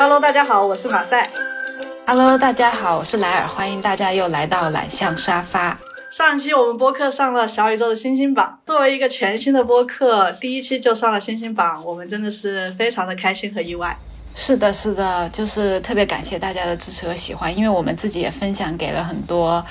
[0.00, 1.28] Hello，大家好，我是马赛。
[2.06, 5.76] Hello，大家好，我是莱尔，欢迎大家又来到懒象沙发。
[6.10, 13.94] 上期我们播客上了小宇宙的星星榜，作为一个全新的播客，第一期就上了星星榜，我们真的是非常的开心和意外。
[14.34, 19.62] 是的，是的，就是特别感谢大家的支持和喜欢，因为我们自己也分享给了很多，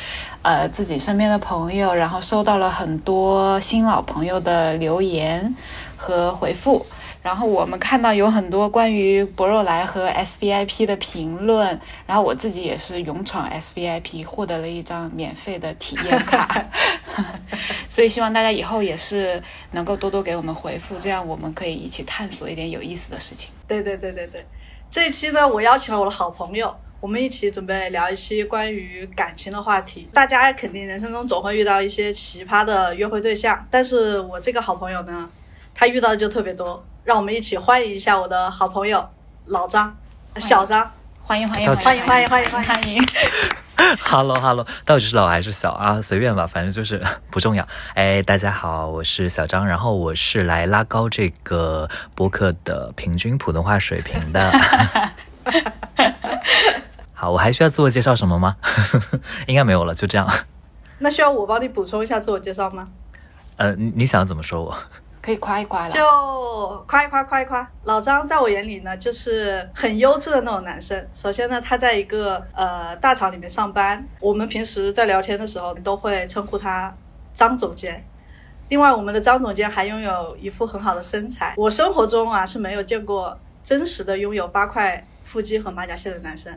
[0.43, 5.55] 呃，自己身边的朋友，然后收到了很多新老朋友的留言
[5.97, 6.85] 和回复。
[7.21, 16.47] 然后我们看到有很多关于博若莱和 SVIP 的评论，然后我自己也是勇闯 SVIP，获得了一张免费的体验卡，
[17.89, 23.51] 所以希望大家以后也是能够多多给我们回复，这样我们可以一起探索一点有意思的事情。
[23.67, 24.45] 对对对对对，
[24.89, 30.07] 这一期呢，我邀请了我的好朋友，我们一起准备聊一期关于感情的话题。
[30.13, 35.29] 大家肯定人生中总会遇到一些奇葩的约会对象，但是我这个好朋友呢，
[35.75, 36.81] 他遇到的就特别多。
[37.09, 39.03] 让我们一起欢迎一下我的好朋友
[39.45, 39.97] 老张、
[40.35, 40.91] 小张，
[41.23, 43.03] 欢迎欢迎欢迎欢迎欢迎欢迎欢迎。
[44.05, 45.99] Hello Hello，到底是老还是小啊？
[46.03, 47.67] 随便吧，反正就是 不重要。
[47.95, 54.51] 哎，大家好，我是小张，然后我是来拉高这个播客的平均普通话水平的。
[57.15, 58.55] 好，我还需要自我介绍什么吗？
[59.47, 60.31] 应该没有了，就这样。
[60.99, 62.87] 那需要我帮你补充一下自我介绍吗？
[63.57, 64.77] 呃，你你想怎么说我？
[65.29, 67.71] 可以夸一夸了，就夸一夸，夸一夸。
[67.83, 71.07] 老张在我眼里呢，就是很优质的那种男生。
[71.13, 76.91] 首先呢，他在一个呃大厂里面上班，我们平时在聊天的时候都会称呼他
[77.31, 78.03] 张总监。
[78.69, 81.53] 另外，我们的张总监还拥有一副很好的身材。
[81.55, 86.51] 我生活中啊是没有见过真实的拥有八块腹肌和马甲线的男生，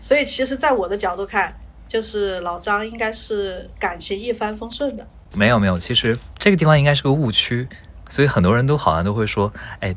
[0.00, 5.06] 所以其实，在我的角度看，就是老张应该是感情一帆风顺的。
[5.34, 7.68] 没有没有，其实这个地方应该是个误区。
[8.08, 9.94] 所以很多人都好像都会说，哎，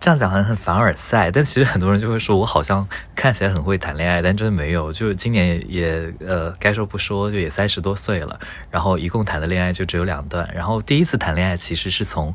[0.00, 1.30] 这样讲很很凡尔赛。
[1.30, 4.92] 但其实很多人就会说我好像看起来很会谈恋爱，但真的没有。
[4.92, 8.40] 就今年也呃，该说不说，就也三十多岁了，
[8.70, 10.48] 然后一共谈的恋爱就只有两段。
[10.54, 12.34] 然后第一次谈恋爱其实是从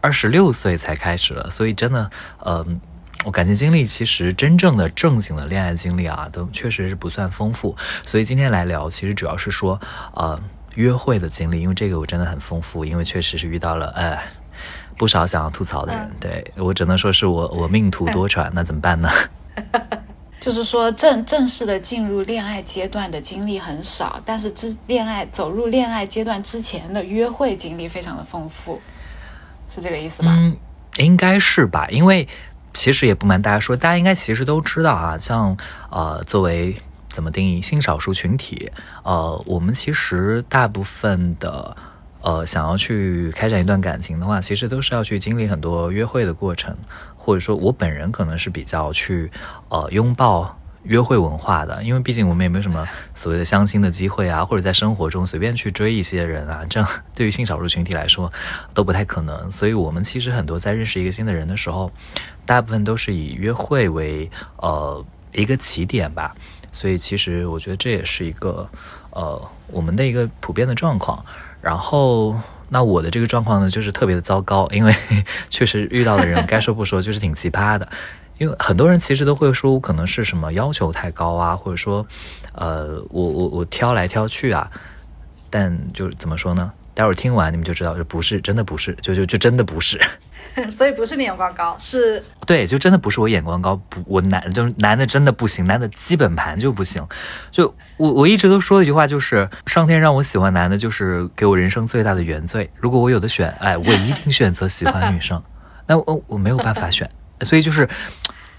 [0.00, 2.10] 二十六岁才开始了，所以真的，
[2.44, 2.66] 嗯、呃，
[3.24, 7.74] 我感情经历其实真正的正经的恋爱经历啊，都确实是不算丰富。
[8.04, 9.80] 所以今天来聊，其实主要是说，
[10.14, 10.40] 呃，
[10.74, 14.18] 约会的经历，因为这个我真的很丰富，因为确实是遇到了，呃。
[14.98, 19.08] 不少想要吐槽的人，嗯、对我只能说是我我命途多舛， 那怎么办呢？
[20.40, 28.80] 就是说正正式的进入恋爱阶段的经历很少，但是之恋爱走入恋爱阶段之前的约会经历非常的丰富，
[29.68, 30.32] 是这个意思吧？
[30.36, 30.56] 嗯，
[30.98, 32.26] 应该是吧，因为
[32.72, 35.56] 其实也不瞒大家说，大家应该其实都知道啊，像
[35.90, 36.80] 呃作为
[37.10, 38.70] 怎么定义性少数群体，
[39.02, 41.76] 呃，我们其实大部分的。
[42.20, 46.76] 呃，想要去开展一段感情的话，其实都是要去经历很多约会的过程，
[47.16, 49.30] 或者说我本人可能是比较去
[49.68, 58.32] 呃拥抱约会文化的，因为毕竟我们也没有什么所谓的相亲的机会啊，或者在生活中随便去追一些人啊，这样对于性少数群体来说
[58.74, 59.50] 都不太可能。
[59.52, 61.92] 所以我们其实很多在认识一个新的人的时候，
[62.44, 66.34] 大部分都是以约会为呃一个起点吧。
[66.72, 68.68] 所以其实我觉得这也是一个
[69.10, 71.24] 呃我们的一个普遍的状况。
[71.60, 72.34] 然后，
[72.68, 74.94] 那我的这个状况呢，就是特别的糟糕，因为
[75.50, 77.88] 确实遇到的人，该说不说，就是挺奇葩的。
[78.38, 82.06] 因为很多人其实都会说，可能是什么要求太高啊，或者说，
[82.52, 84.70] 呃，我我我挑来挑去啊。
[85.50, 86.70] 但就怎么说呢？
[86.94, 90.00] 待会儿听完你们就知道，就不是，真的不是，就就就真的不是。
[90.70, 97.06] 所以不是你眼光高，是对，就真的不是我眼光高，不，我男就是男的真的不行，男的基本盘就不行。
[97.50, 102.70] 就我我一直都说的一句话就是，上天让我喜欢男的，就是给我人生最大的原罪。
[102.76, 105.42] 如果我有的选，哎，我一定选择喜欢女生。
[105.86, 107.10] 那我我没有办法选，
[107.42, 107.88] 所以就是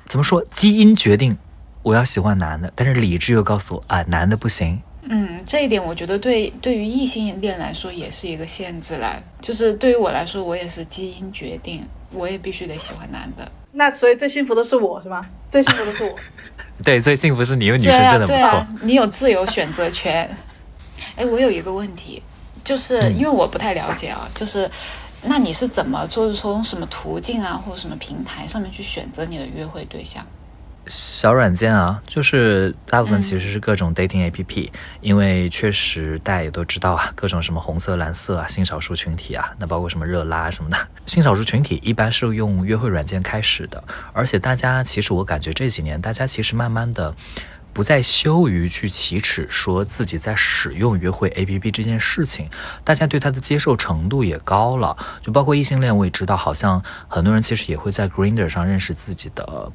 [0.08, 1.38] 怎么说，基因决定
[1.84, 4.82] 我要喜欢男的，但是理智又告诉我，啊，男的不行。
[5.04, 9.18] 嗯，这一点我觉得对对于异性恋来说也是一个限制啦。
[9.42, 13.50] 就是对于我来说，我也是基因决定，我也必须得喜欢男的。
[13.72, 15.26] 那所以最幸福的是我是吗？
[15.48, 16.16] 最幸福的是我。
[16.84, 18.36] 对，最幸福是你，因为女生真的不错。
[18.36, 20.30] 对啊，对啊你有自由选择权。
[21.16, 22.22] 哎，我有一个问题，
[22.64, 24.70] 就是因为我不太了解啊，就是
[25.24, 30.26] 那你是怎么，就是从什么途径啊，或者什么平台上面去选择你的约会对象？
[30.90, 34.72] 小软件啊，就是大部分其实是各种 dating APP，、嗯、
[35.02, 43.84] 因为确实大家也都知道啊，各种什么红色、蓝色啊，性少数群体啊，那包括什么热拉什么的， 性少数群体一般是用约会软件开始的，
[44.14, 47.14] 而且大家其实我感觉这几年大家其实慢慢的
[47.72, 52.50] 不再羞于去启齿说自己在使用约会 APP 这件事情，
[52.84, 59.72] 大家对它的接受程度也高了，就包括异性恋，我也知道，好像很多人其实也会在 Grinder 上认识自己的。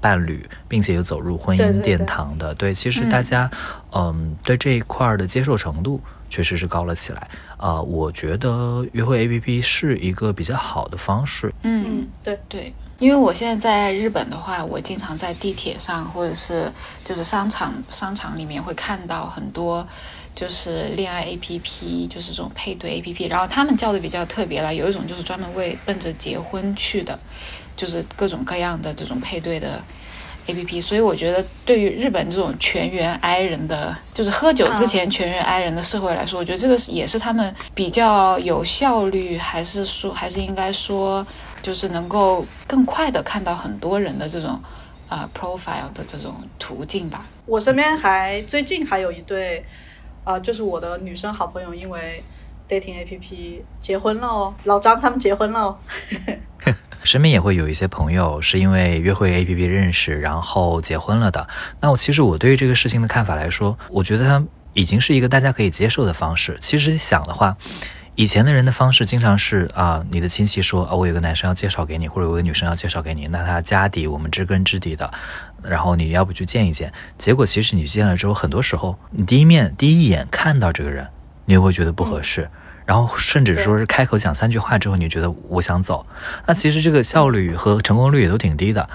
[0.00, 2.54] 伴侣，并且有走入婚姻殿堂的。
[2.54, 3.50] 对，其实大家，
[3.92, 7.28] 嗯，对这一块儿的接受程度确实是高了起来。
[7.56, 11.52] 啊，我觉得约会 APP 是一个比较好的方式。
[11.62, 16.72] 嗯，对对，因为我现在在日本的话，我经常在地铁上或者是
[17.04, 19.86] 就是商场商场里面会看到很多。
[20.34, 27.18] 就是恋爱 A P P，就是这种配对 A P P，然后他们叫的比较特别了，有一种就是专门为奔着结婚去的，
[27.78, 29.82] 就是各种各样的这种配对的
[30.48, 30.80] A P P。
[30.80, 41.26] 所以我觉得，对于日本这种全员 I 人的，就是喝酒之前全员 I 人的社会来说，我觉得这个也是他们比较有效率，还是说，还是应该说，
[41.62, 44.60] 就是能够更快的看到很多人的这种
[45.08, 47.24] 啊 profile 的这种途径吧。
[47.46, 49.64] 我身边还最近还有一对。
[50.24, 52.22] 啊，就是我的女生好朋友，因为
[52.68, 55.78] dating A P P 结婚了哦，老张他们结婚了哦。
[57.08, 61.48] 身边也会有一些朋友是因为约会 A P P 认识，然后结婚了的。
[61.80, 64.44] 那我其实我对于这个事情的看法来说，我觉得它
[64.74, 66.58] 已经是一个大家可以接受的方式。
[66.60, 67.56] 其实想的话，
[68.14, 75.10] 以前的人的方式经常是啊，你的亲戚说啊，我有个男生要介绍给你，或者有个女生要介绍给你，那他家底我们知根知底的。
[75.62, 76.92] 然后你要不去见一见？
[77.16, 81.08] 结果其实你见了之后，很多时候你第一面第一眼看到这个人，
[81.46, 82.50] 你也会觉得不合适。
[82.88, 86.06] 然后甚至说是开口讲三句话之后，你觉得我想走。
[86.46, 88.88] 那其实这个效率和成功率也都挺低的。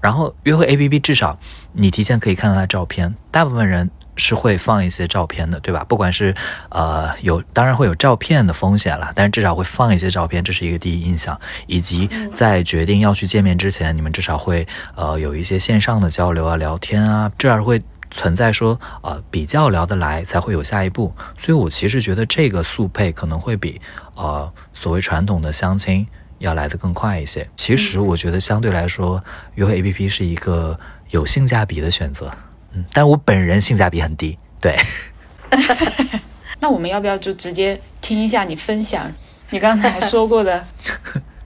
[0.00, 1.38] 然后约会 APP 至少
[1.72, 3.88] 你提前可以看到他照片，大部分人。
[4.20, 5.84] 是会放一些照片的，对吧？
[5.88, 6.34] 不管是
[6.70, 11.40] 呃有，当然会有照片的风险了，但是至少会放一些照片，这是一个第一印象。
[11.68, 21.12] 以及在决定要去见面之前，你们至少会呃有一些线上的交流啊、聊天啊，这样会存在说呃比较聊得来，才会有下一步。
[21.36, 23.80] 所以我其实觉得这个速配可能会比
[24.14, 26.06] 呃所谓传统的相亲
[26.38, 27.48] 要来得更快一些。
[27.56, 29.22] 其实我觉得相对来说，
[29.54, 30.78] 约会 APP 是一个
[31.10, 32.30] 有性价比的选择。
[32.72, 34.78] 嗯，但我本人性价比很低，对。
[36.60, 39.10] 那我们要不要就直接听一下你分享
[39.50, 40.64] 你刚才说过的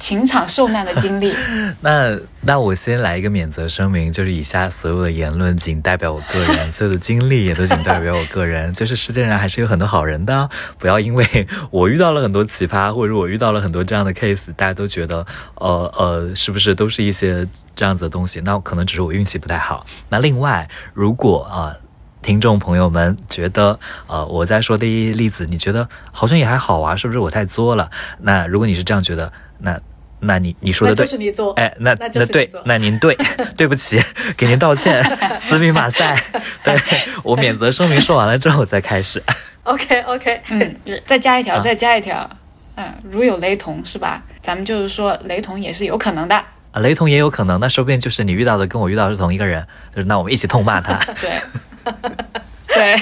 [0.02, 1.32] 情场受难的经历？
[1.80, 8.72] 那那我先来一个免责声明，就是以下所有的言论仅代表我个人， 所有的经历也都仅代表我个人。
[8.72, 17.46] 就是世界上还是有很多好人的，不要因为我遇到了很多奇葩，或者我遇到了很多这样的 case，大家都觉得呃呃，是不是都是一些。
[17.74, 19.86] 这样子的东西，那可能只是我运气不太好。
[20.10, 21.74] 那另外，如果啊，
[22.20, 27.90] 听众朋友们觉得，呃，我在说的例子，你觉得好像也还好啊，是不是我太作了？
[28.20, 29.80] 那如果你是这样觉得，那
[30.24, 33.16] 那你你说的对，就是你做，哎，那那对，那您对，
[33.56, 34.00] 对不起，
[34.36, 35.02] 给您道歉，
[35.40, 36.16] 斯密马赛，
[36.62, 36.74] 对
[37.24, 39.22] 我免责声明说完了之后再开始。
[39.64, 42.28] OK OK，嗯，再加一条，再加一条，
[42.76, 44.22] 嗯，如有雷同是吧？
[44.40, 46.36] 咱们就是说雷同也是有可能的。
[46.72, 50.98] 啊，雷同也有可能，那说不定就是你遇到的跟我遇到的是同一个人，就是那我们一起痛骂他。
[51.20, 51.40] 对，
[52.68, 52.96] 对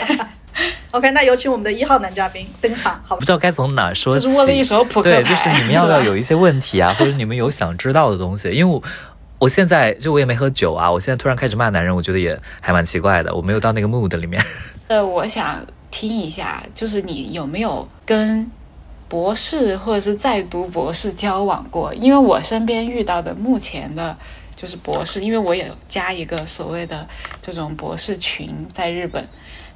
[0.90, 4.20] ，OK，那有请我们的一号男嘉宾登场，好不知道该从哪说起。
[4.20, 8.50] 就是握了一手扑克对，就是你们要不要有一些问题啊， 或者你们有想知道的东西？
[8.50, 8.82] 因为我
[9.38, 14.44] 我现在就我也没喝酒啊，我现在突然开始骂男人，我觉得也还蛮奇怪的，我没有到那个 mood 里面。
[14.88, 18.50] 呃，我想听一下，就是你有没有跟？
[19.10, 24.16] 博士或者是在读博士交往过，因为我身边遇到的目前的，
[24.54, 27.04] 就是博士，因为我也加一个所谓的
[27.42, 29.28] 这种博士群，在日本，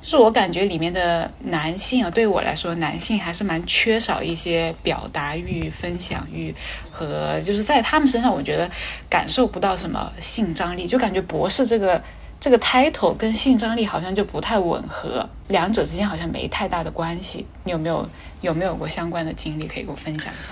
[0.05, 6.55] 是我感觉里面的男性啊，对我来说，男性还是蛮缺少一些表达欲、分享欲
[6.91, 8.71] 和，就是在他们身上，我觉得
[9.09, 12.01] 感受不到什么性张力，就感觉博士这个。
[12.41, 17.47] 这个 title 跟性张力好像就不太吻合，两者之间好像没太大的关系。
[17.63, 18.07] 你有没有
[18.43, 20.51] 有没有过相关的经历可以给我分享一下？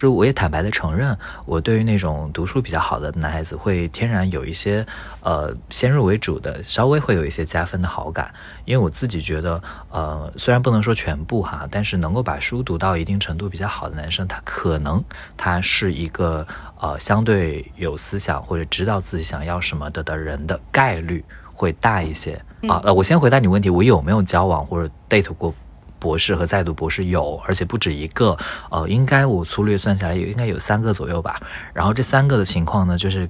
[0.00, 4.84] 就我也坦白的承认，我对于那种读书比较好的男孩子会天然有一些
[5.20, 8.32] 呃先入为主的，稍微会有一些加分的好感。
[8.64, 15.04] 因为我自己觉得，呃，虽然不能说全部哈，但是能够把书读到一定程度比较好的男生，他可能
[15.36, 16.46] 他是一个。
[16.82, 22.80] 呃，相对有思想或者知道自己想要什么的的人的概率会大一些啊。
[22.82, 25.54] 呃，我先回答你问题，我有没有交往或者 date 过
[26.00, 27.04] 博士和在读博士？
[27.04, 28.36] 有，而且不止一个。
[28.70, 31.40] 呃，应该我粗略算下来，有应该有三个左右吧。
[31.72, 33.28] 然后这三个的情况呢，就是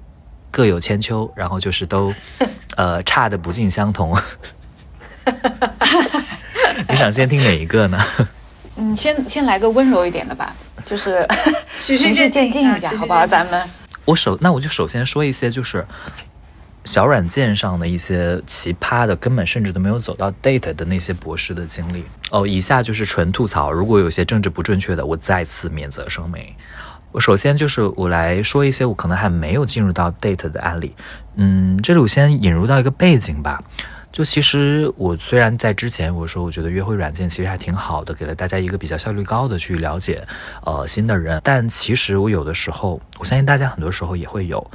[0.50, 2.14] 各有千秋，然后就是都
[2.76, 4.16] 呃差的不尽相同。
[6.88, 7.98] 你想先听哪一个呢？
[8.78, 10.54] 嗯，先先来个温柔一点的吧。
[10.86, 11.28] 就是
[11.78, 13.26] 循序渐进一下，好不好？
[13.26, 13.62] 咱们
[14.06, 15.86] 我首那我就首先说一些就是
[16.84, 22.46] 小软件上的一些奇葩的，根本甚至都没有走到 date 的那些博士的经历哦。
[22.46, 26.42] 以下就是纯吐槽，如果有些政治不正确的，我再次免责声明。
[27.12, 30.94] 我首先就是我来说一些我可能还没有进入到 date 的案例。
[31.34, 33.62] 嗯，这里我先引入到一个背景吧。
[34.12, 40.26] 就其实我虽然在之前我说我觉得约会软件其实还挺好的，给了大家一个比较效率高的去了解
[40.64, 44.68] 呃新的人，但其实我有的时候，我相信大家很多时候也会有，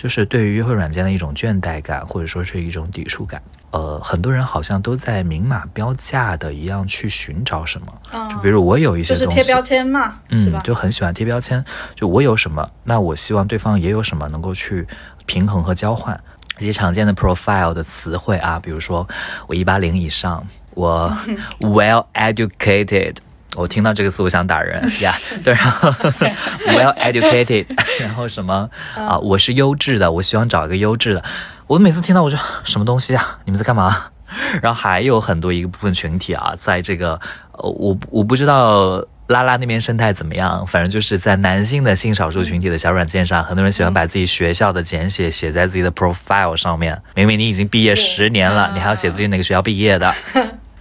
[0.00, 3.42] 就是对于约会软件的一种倦怠感，或者说是一种抵触感。
[3.70, 7.92] 呃，很多人好像都在明码标价的一样去寻找什么，
[8.30, 11.62] 就比如我有一些就是贴标签嘛，嗯，就很喜欢贴标签，
[11.94, 14.86] 就我有什么，那我希望对方也有什么，能够去
[15.26, 16.18] 平衡和交换。
[16.58, 19.06] 一些常见的 profile 的词汇啊，比如说
[19.48, 21.14] 我一八零以上，我
[21.60, 23.16] well educated，
[23.56, 25.12] 我听到这个词我想打人 呀，
[25.44, 25.90] 对，然后
[26.68, 27.66] well educated，
[28.00, 31.24] 然后什么啊，我是优质的，我希望找一个优质的，
[31.66, 34.06] 我每次听到我就什么东西啊，你们在干嘛？
[34.62, 37.20] 然后还有很多一个部分群体啊，在这个
[37.52, 39.04] 呃，我我不知道。
[39.30, 40.66] 拉拉那边生态怎么样？
[40.66, 47.00] 反正就是在男性的性少数群体的小软件上，很多人喜欢把自己学校的简写写在自己的 profile 上面。
[47.14, 50.12] 明明你已经毕业十年了，你还要写自己哪个学校毕业的？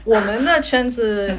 [0.03, 1.31] 我们的圈子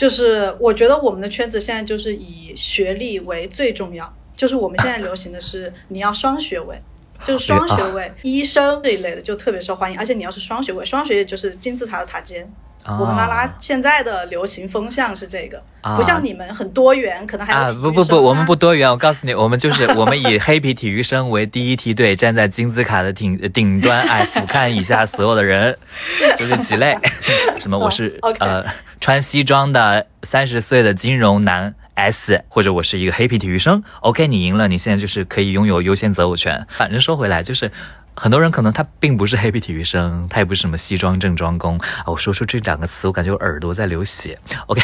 [0.00, 4.10] 就是，我觉得我们的圈子现在就是以学历为最重要。
[4.34, 6.80] 就是我们现在流行的是你要双学位，
[7.22, 9.98] 就是双学位，医生这一类的就特别受欢迎。
[9.98, 12.50] 而且你要是双学位，双学位就是金字塔的塔尖。
[12.86, 15.62] 我们拉拉现在的流行风向是这个，
[15.96, 18.90] 不像你们很多元，可能还有不不不，我们不多元。
[18.90, 25.76] 我告诉你，我们就是我们以黑皮体育生为第一梯队，站在金字塔的顶顶端，哎，俯瞰以下所有的人，
[26.38, 26.96] 就是几类。
[27.60, 27.78] 什么？
[27.78, 28.64] 我是呃
[28.98, 33.84] 穿西装的三十岁的金融男 S，或者我是一个黑皮体育生。
[34.00, 36.66] OK，你赢了，你现在就是可以拥有优先择偶权。
[36.78, 37.70] 反正说回来就是。
[38.20, 42.04] 很多人可能他并不是 黑皮体育生，他也不是什么西装正装工啊。
[42.04, 44.38] 我说出这两个词，我感觉我耳朵在流血。
[44.66, 44.82] OK，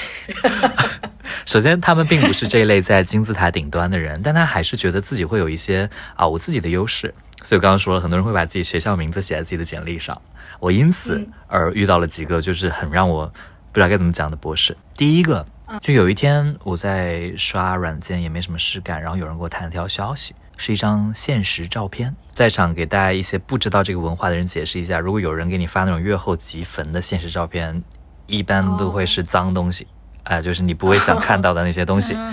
[1.44, 7.14] 首先他们并不是这一类在金字塔顶端的人，但他还是觉得自己会有一些啊我自己的优势。
[7.42, 10.18] 所以我刚刚说了，很多人会把自己学校名字写在自己的简历上。
[10.58, 14.74] 我因此而遇到了几个就是很让我不知道该怎么讲的博士。
[14.96, 15.46] 第一个，
[15.82, 20.34] 就有一天我在刷软件，也没什么事干，然后有人给我弹了条消息。
[20.56, 27.82] 是一张现实照片，在场给大家一些不知道这个文化的人解释一下：如果有人给你发那种月后即焚的现实照片，
[28.26, 29.86] 一般都会是脏东西，
[30.24, 32.16] 哎，就是你不会想看到的那些东西。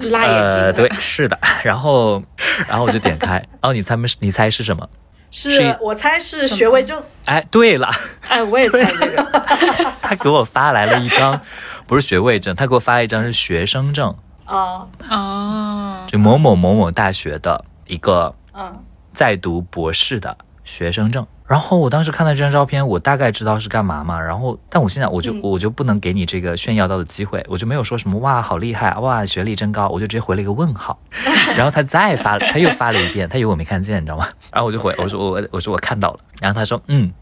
[0.00, 0.72] 辣眼睛。
[0.74, 1.38] 对，是的。
[1.64, 2.22] 然后，
[2.68, 4.06] 然后我就点开，哦，你猜没？
[4.20, 4.88] 你猜是什么？
[5.30, 7.02] 是我猜是学位证。
[7.26, 7.90] 哎，对了。
[8.28, 9.22] 哎，我也猜这个。
[10.00, 11.40] 他给我发来了一张，
[11.86, 14.14] 不是学位证，他给我发了一张是学生证。
[14.48, 21.26] 哦哦，就某某某某大学的一个嗯，在读博士的学生证。
[21.46, 24.20] 然后我当时看到这张照片，我大概知道是干嘛嘛。
[24.20, 30.98] 然后，但我现在我就我就不能给你这个炫耀到的机会，我就没有说什么哇好厉害哇学历真高，我就直接回了一个问号。
[31.56, 34.28] 然后他再发，他又发了一遍，他以为我没看见，你知道吗？
[34.52, 36.18] 然后我就回我说我我说我看到了。
[36.40, 37.12] 然后他说嗯。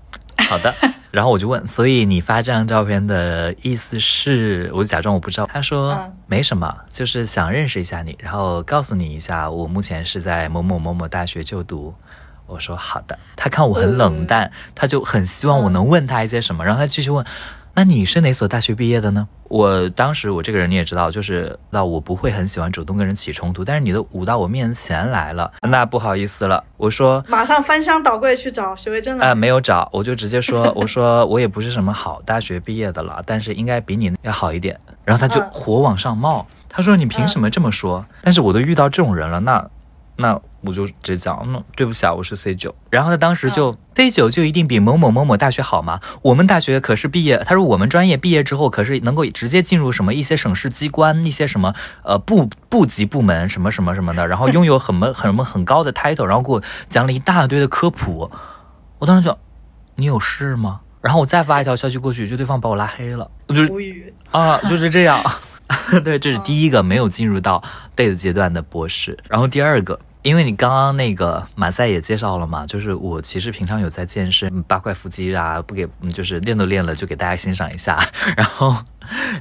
[0.51, 0.73] 好的，
[1.17, 4.71] 然后我就问，所以你发这张照片的意思是？
[4.75, 5.47] 我就假装我不知道。
[5.47, 11.95] 他说没什么，就是想认识一下你，然后告诉你一下，我目前是在某某某某大学就读。
[12.45, 13.19] 我说好的。
[13.35, 17.25] 他看我很冷淡，他就很希望我能问他一些什么，然后他继续问。
[17.79, 19.29] 那你是哪所大学毕业的呢？
[19.49, 26.65] 我当时我这个人你也知道，就是那我不会很喜欢主动跟人起冲突，但是你都舞到我面前来了，那不好意思了。
[26.79, 29.27] 我说马上翻箱倒柜去找学位证了。
[29.27, 34.81] 啊，没有找，我就直接说， 我说我也不是什么好大学毕业的了，但是应该比你要好一点。
[35.05, 38.03] 然后他就火往上冒，他说你凭什么这么说？
[38.23, 39.71] 但是我都遇到这种人了，那。
[40.17, 42.75] 那我就直接讲，那对不起啊，我是 C 九。
[42.91, 46.01] 然后他当时就 C 九就一定比某某某某大学好吗？
[46.23, 58.31] 我们大学可是毕业，他说我们专业毕业之后可是能够直接进入什么一些省市机关，一些什么呃部部级部门什么什么什么的，然后拥有很么很么很高的 title，然后给我讲了一大堆的科普。
[58.99, 59.39] 我当时就，
[59.97, 60.81] 你有事吗？
[61.03, 63.31] 然后我再发一条消息过去，就对方把我拉黑了。
[63.49, 65.23] 我就无语啊，就是这样。
[66.05, 67.63] 对，这是第一个没有进入到
[67.97, 69.19] date 阶段的博士。
[69.29, 70.01] 然后第二个。
[70.27, 78.05] 因为你刚刚那个马赛也介绍了嘛，就是我其实平常有在健身，八块腹肌啊，不给，就是练都练了，就给大家欣赏一下。
[78.37, 78.77] 然后，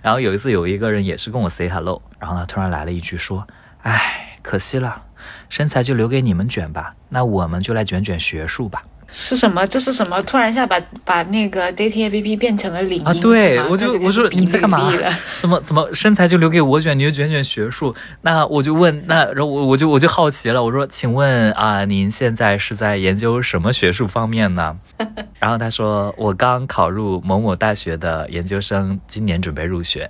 [0.04, 3.48] 然后有一次有一个人也是跟我 say hello，然后呢突然来了一句说，
[3.82, 5.01] 哎，可惜了，
[5.50, 8.84] 身材就留给你们卷吧，那我们就来卷卷学术吧。
[9.08, 9.66] 是什么？
[9.68, 10.22] 这是什么？
[10.24, 13.14] 突然一下把把那个 dating app 变成了领英啊？
[13.22, 14.92] 对，我就我说你在干嘛？
[15.42, 17.96] 怎么怎么身材就留给我卷，你就卷卷学术？
[18.22, 24.76] 那我就问，那然后我我就我就好奇了，我说，请问啊，您现在是在研究什么学术方面呢？
[25.40, 30.10] 然后他说，我刚考入某某大学的研究生，今年准备入学。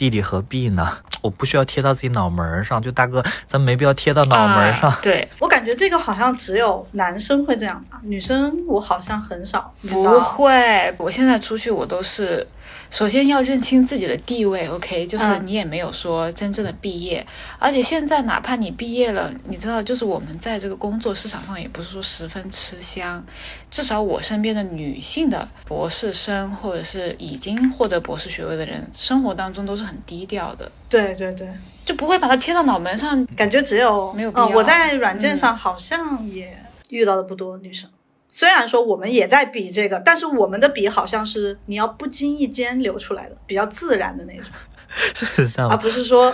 [0.00, 0.90] 弟弟何必呢？
[1.20, 4.88] 我不需要贴到自己脑门上，就大哥，咱没必要贴到脑门上。
[4.90, 9.70] 啊对，我感觉这个好像只有男生会这样吧，女生我好像很少。
[9.86, 12.46] 不会，我现在出去我都是，
[12.90, 15.46] 首先要认清自己的地位，OK，就是嗯。
[15.46, 17.24] 你也没有说真正的毕业，
[17.58, 23.24] 而且现在哪怕你毕业了，你知道，就是我们在这个工作市场上也不是说十分吃香，
[23.70, 31.48] 至少我身边的女性的博士生或者是已经获得博士学位的人，生活当中都是很低调的，对对对，
[31.84, 33.24] 就不会把它贴到脑门上。
[33.36, 34.48] 感觉只有嗯，没有必要。
[34.48, 36.56] 我在软件上好像也
[36.88, 37.88] 遇到的不多女生。
[38.30, 44.46] 虽然说我们也在比这个，但是我们的比好像是你要不经意间流出来的，比较自然的那种，
[45.14, 46.32] 是这样而不是说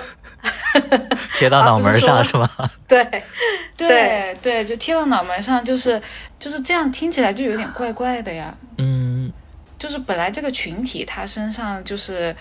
[1.38, 2.48] 贴到脑门上是吗？
[2.86, 3.02] 对
[3.76, 6.00] 对对，就贴到脑门上，就是
[6.38, 8.54] 就是这样，听起来就有点怪怪的呀。
[8.78, 9.32] 嗯，
[9.78, 12.36] 就是本来这个群体他身上就是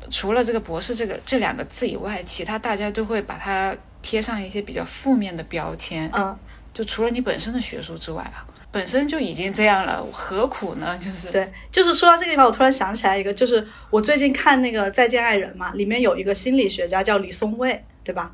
[0.00, 6.10] 呃除了这个博士这个这两个字以外，其他大家都会把它贴上一些比较负面的标签。
[6.12, 6.36] 嗯，
[6.74, 10.96] 就除了你本身的学术之外啊，本身就已经这样了，何苦呢？
[10.98, 18.30] 就是对，就是说到这个地方，我突然想起来一个，就是我最近看那个《再见爱人》嘛，里面有一个心理学家叫李松蔚，对吧？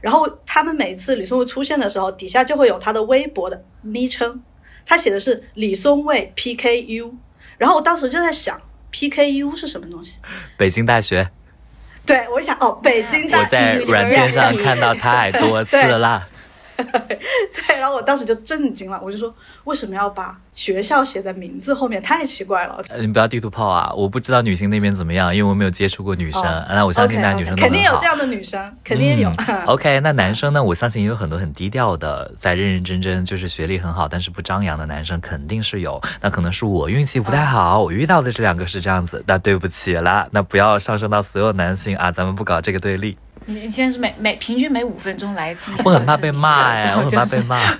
[0.00, 4.42] 然后他们每次李松蔚出现的时候，底下就会有他的微博的昵称，
[4.84, 7.14] 他写的是李松蔚 PKU，
[7.56, 8.60] 然后我当时就在想
[8.92, 10.18] ，PKU 是什么东西？
[10.58, 11.30] 北京大学，
[12.04, 16.28] 对我一想，哦，北京大学我在软件上看到太多次了。
[17.66, 22.00] 对，然后我当时就震惊了，我就说，为什么要把学校写在名字后面？
[22.00, 22.80] 太奇怪了。
[22.88, 23.92] 呃你不要地图炮啊！
[23.96, 26.42] 我不知道女性那边怎么样，因为我没有接触过女生。
[26.42, 29.30] 哦那我相信大家女生都肯定有这样的女生，肯定有。
[29.48, 30.62] 嗯 OK，那男生呢？
[30.62, 36.00] 我相信也有很多很低调的，在认认真真，就是学历很好，但是不张扬的男生肯定是有。
[36.20, 39.22] 那可能是我运气不太好，我遇到的这两个是这样子。
[39.26, 43.16] 那对不起啦，那不要上升到所有男性啊，咱们不搞这个对立。
[43.48, 47.58] 你你现在是每每平均每五分钟来一次，我很怕被骂哎， 我很怕被就是骂。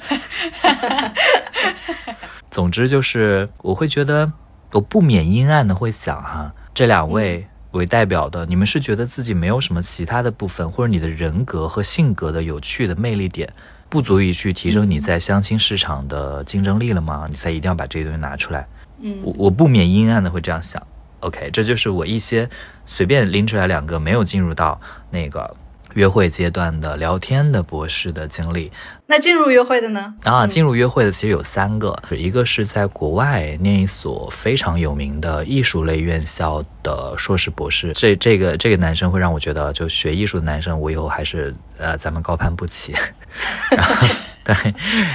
[2.50, 4.33] 总之就是，我会觉得
[4.73, 13.52] 我不免阴暗的会想哈，这两位为代表的，你们是觉得自己没有什么其他的部分，或者你的人格和性格的有趣的魅力点，
[13.91, 17.26] 不足以去提升你在相亲市场的竞争力了吗？
[17.28, 18.67] 你才一定要把这些东西拿出来。
[19.00, 20.83] 嗯我我不免阴暗的会这样想。
[21.21, 22.49] OK，这就是我一些
[22.87, 25.57] 随便拎出来两个没有进入到那个
[25.95, 28.71] 约会阶段的聊天的博士的经历。
[29.07, 30.15] 那进入约会的呢？
[30.23, 42.95] 啊，进入约会的其实有三个，一个是在国外念一所非常有名的艺术类院校的硕士博士，这这个这个男生会让我觉得，就学艺术的男生，我以后还是呃咱们高攀不起。
[43.73, 44.07] 然后
[44.45, 44.54] 对，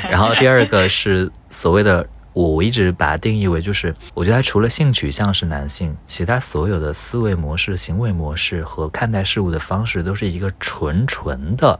[0.09, 2.05] 然后第二个是所谓的。
[2.33, 11.79] 我一直把它定义为，就是我觉得他除了性取向是男性，其他所有的思维模式、行为模式和看待事物的方式，都是一个纯纯的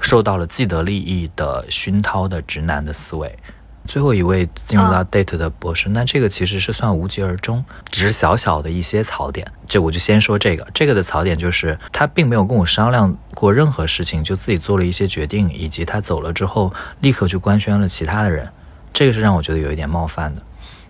[0.00, 3.36] 受到了既得利益的熏陶的直男的思维。
[3.84, 9.44] 最后一位进入到 date 的博士，那这个其实是算无疾而终，只是小小的一些槽点。
[9.66, 18.48] 这我就先说这个，这个的槽点就是他并没有跟我商量过任何事情，就自己做了一些决定，以及他走了之后立刻就官宣了其他的人，
[18.92, 20.42] 这个是让我觉得有一点冒犯的。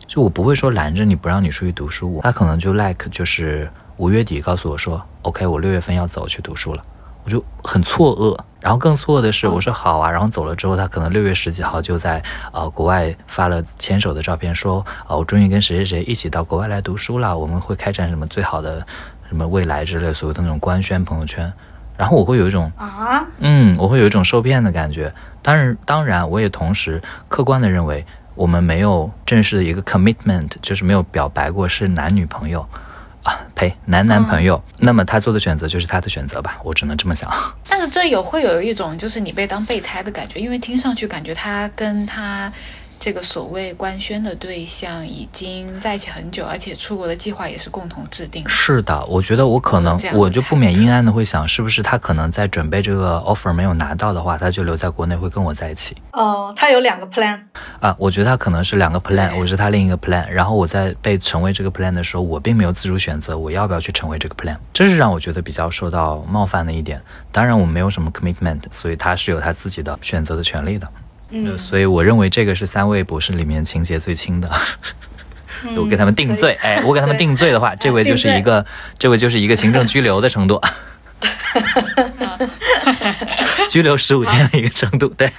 [0.07, 6.85] 就我不会说拦着你不让你出去读书，他可能就 like 就是五月底告诉我说，OK，我六月份要走去读书了。
[7.25, 12.21] 我就很错愕，然后更错愕的是，我说好啊，然后走了之后，他可能六月十几号就在
[12.53, 18.85] 呃国外发了牵手的照片，说啊、我终于跟谁谁谁一起到国外来读书了，我们会开展什么最好的
[19.29, 21.51] 什么未来之类所谓的那种官宣朋友圈，
[21.97, 25.13] 然后我会有一种啊，嗯，我会有一种受骗的感觉。
[25.43, 32.67] 当然，当然，我也同时客观的认为，我们没有正式的一个 commitment，就是没有表白过是男女朋友
[33.23, 34.63] 啊，呸，男男朋友。
[34.79, 37.31] 那么他做的选择就是他的选择吧，我只能这么想。
[37.69, 42.53] 但是这有会有一种就是你被当备胎的感觉，因为听上去感觉他跟他
[43.03, 48.49] 这个所谓官宣的对象已经在一起很久，而且出国的计划也是共同制定的。
[48.49, 55.97] 是的，我觉得我可能我就不免阴暗的会想，是不是他可能在准备这个 offer 没有拿到的话，他就留在国内会跟我在一起。
[56.13, 57.41] 哦，他有两个 plan，
[57.81, 67.03] 啊，我觉得他可能是两个 plan，我是他另一个 plan，然后我在被成为这个 plan 的时候，我并没有自主选择我要不要去成为这个 plan，这是让我觉得比较受到冒犯的一点。
[67.33, 70.89] 当然，我没有什么 commitment，所以他是有他自己的选择的权利的。
[71.33, 74.49] 嗯，所以我认为这个是三位博士里面情节最轻的。
[75.65, 78.67] 嗯我给他们定罪，哎，我给他们定罪的话，这位就是一个，
[78.99, 80.61] 这位就是一个行政拘留的程度，
[83.71, 85.07] 拘留十五天的一个程度。
[85.09, 85.31] 对，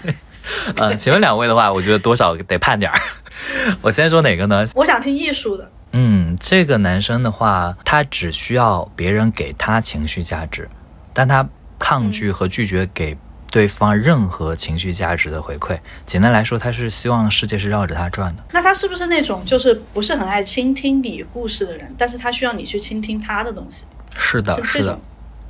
[0.77, 2.97] 嗯，前面两位的话，我觉得多少得判点儿。
[3.81, 4.65] 我先说哪个呢？
[4.75, 10.69] 我想听艺术的，嗯，这个男生的话，他只需要别人给他情绪价值，
[11.13, 11.45] 但他
[11.77, 13.17] 抗拒和拒绝给
[13.53, 15.77] 对方任何情绪价值的回馈。
[16.07, 18.43] 简单来说，他是希望世界是绕着他转的。
[18.51, 23.83] 那他是不是那种就是不是很爱倾听你故事的人，但是他需要你去倾听他的东西？
[24.15, 24.99] 是的，是的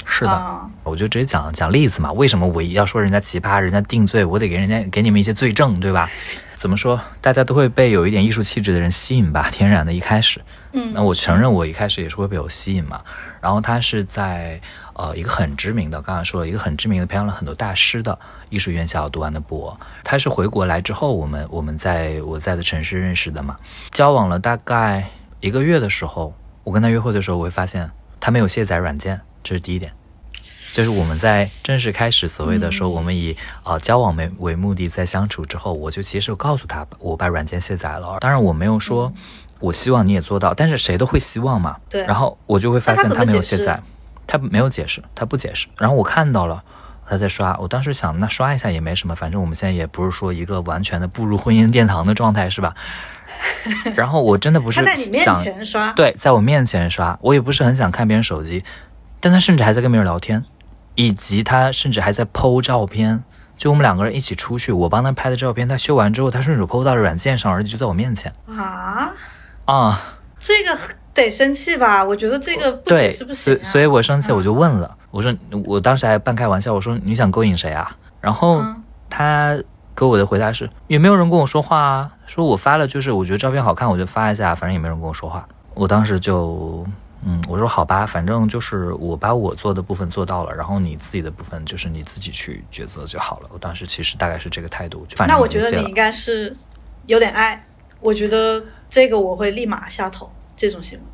[0.06, 0.32] 是的。
[0.32, 2.12] 啊我就直接讲讲例子嘛。
[2.12, 6.12] 为什么我要说人家奇葩，人家定罪，我得给人家给你们一些罪证，对吧？
[6.64, 7.02] 怎么说？
[7.20, 9.50] 大家都会被有一点艺术气质的人吸引吧？
[9.52, 10.40] 天然的，一开始。
[10.72, 13.02] 嗯，那我承认，我一开始也是会被我吸引嘛。
[13.42, 14.62] 然后他是在
[14.94, 18.18] 呃一个很知名的，刚才说了一个很知名的，培养了很多大师的
[18.50, 19.78] 艺术院校读完的博。
[20.06, 23.58] 他是回国来之后，我们我们在我在的城市认识的嘛。
[23.92, 25.10] 交往了大概
[25.42, 29.92] 一个月的时候，我跟他约会的时候，我会发现他没有卸载软件，这是第一点。
[30.74, 39.14] 就是我们在正式开始所谓的说我们以呃交往为为目的在相处之后，我就其实告诉他我把软件卸载了，当然我没有说
[39.60, 41.78] 我希望你也做到，但是谁都会希望嘛。
[41.88, 42.02] 对。
[42.06, 43.80] 然后我就会发现他没有卸载，
[44.26, 45.68] 他没有解释，他不解释。
[45.78, 46.64] 然后我看到了
[47.06, 52.74] 他在刷，我当时想那刷一下也没什么，反正我们现在也不是说一个完全的步入婚姻殿堂的状态，是吧？
[53.96, 58.64] 然后我真的不是他在你面想前刷，对，在我面前刷，我也不是很想看别人手机，
[59.20, 60.44] 但他甚至还在跟别人聊天，
[60.96, 63.24] 以及他甚至还在剖照片。
[63.56, 69.14] 就我们两个人一起出去，我帮他拍的照片，他修完之后，他顺手剖到了软件上，而且就在我面前啊，
[69.66, 70.02] 啊。
[70.40, 70.78] 这个
[71.14, 72.04] 得生气吧？
[72.04, 73.72] 我觉得这个不解对，释不所以行啊。
[73.72, 75.34] 所以我生气，嗯我就问了，我说
[75.66, 77.96] 我当时还半开玩笑，我说你想勾引谁啊？
[78.20, 79.58] 然后嗯他
[79.96, 85.48] 给我的回答是，也没有人跟我说话啊，说我发了，就是我觉得照片好看，我就发一下，反正也没人跟我说话。
[85.76, 86.86] 我当时就，
[87.26, 93.50] 嗯，我说好吧，反正就是我把我做的部分做到了，然后你自己的部分就是你自己去抉择就好了。
[93.54, 96.56] 我当时其实大概是这个态度，就反正那我觉得你应该是
[97.06, 97.66] 有点爱，
[98.00, 101.06] 我觉得这个我会立马下头这种行为，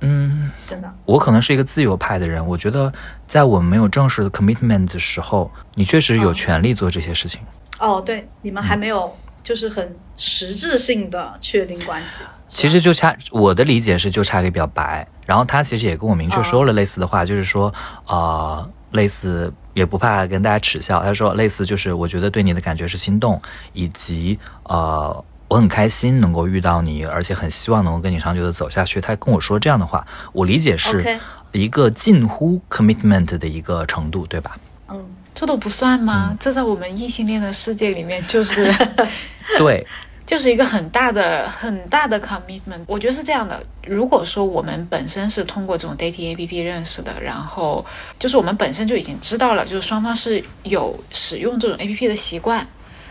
[0.00, 0.34] 嗯。
[0.66, 0.92] 真的。
[1.04, 2.92] 我可能是一个自由派的人，我觉得
[3.26, 7.40] 在我们没有正式的 commitment 的时候，你确实有嗯权利做这些事情。
[7.78, 9.12] 哦，对，你们还没有
[9.46, 12.22] 就是很实质性的确定关系。
[12.48, 17.72] 其实就差我的理解是就差一个表白，然后他其实也跟我明确说了类似的话，就是说
[18.08, 23.40] 呃类似也不怕跟大家耻笑，他说类似就是我觉得对你的感觉是心动，
[23.72, 29.00] 以及呃我很开心能够遇到你，而且很希望能够跟你长久的走下去。
[29.00, 31.20] 他跟我说这样的话，我理解是
[31.52, 34.58] 一个近乎 commitment 的一个程度，对吧？
[34.88, 35.04] 嗯，
[35.36, 36.36] 这都不算吗？
[36.40, 38.72] 这在我们异性恋的世界里面就是
[39.58, 39.86] 对，
[40.26, 42.80] 就是一个很大的很大的 commitment。
[42.86, 47.84] 我觉得是这样的，如果说我们本身是通过这种 dating APP 认识的，然后
[48.18, 52.66] 就是我们本身就已经知道了，就是双方是有使用这种 APP 的习惯，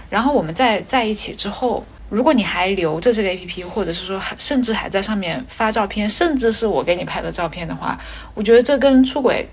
[0.09, 1.85] 然后我们在在一起之后。
[2.07, 7.99] 如果你还留着这个 A P P，或者是说还甚至还在上面发照片，甚至是我给你拍的照片的话，
[8.35, 9.49] 我觉得这跟出轨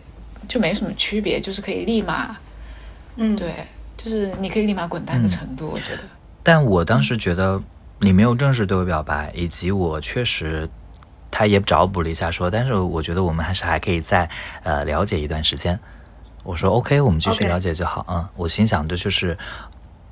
[0.46, 2.36] 就没什么区别，就是可以立马，
[3.16, 3.54] 嗯，对，
[3.96, 6.02] 就是你可以立马滚蛋的程度，我觉得。
[6.42, 7.60] 但我当时觉得
[8.00, 10.68] 你没有正式对我表白，以及我确实，
[11.30, 14.28] 他也找补了一下说，但是我觉得我们还是还可以再
[14.62, 15.78] 呃了解一段时间。
[16.42, 18.04] 我说 OK，我们继续了解就好。
[18.08, 19.38] 嗯，我心想这就是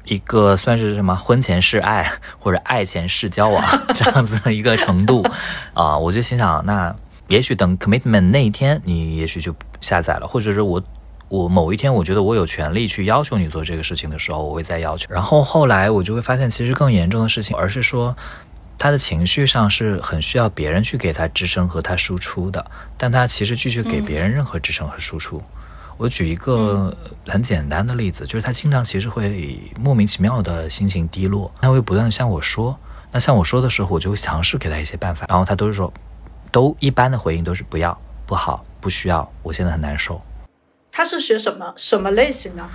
[0.05, 5.27] 一个算是什么婚前试爱 或者爱前试交往 这样子的一个程度
[5.75, 6.95] 啊、我就心想那
[7.27, 10.83] 也许等 commitment 那一天你也许就下载了，或者是我。
[11.31, 15.07] 我某一天，我觉得我有权利去要求你做这个事情的时候，我会再要求。
[15.15, 18.17] 然后后来我就会发现，其实更严重的事情，而是说
[18.77, 25.41] 他的情绪上是很需要别人去给他支撑和他输出的，但他其实拒绝给别人任何支撑和输出。
[25.97, 26.93] 我举一个
[27.25, 32.77] 很简单的例子，就是他经常其实会莫名其妙的心情低落，他会不断的向我说。
[33.13, 35.93] 那向我说的时候，我就会尝试给他一些办法，然后他都是说，
[36.51, 40.21] 都一般的回应都是不要、不好、不需要，我现在很难受。
[40.93, 42.69] 他是学什么什么类型的？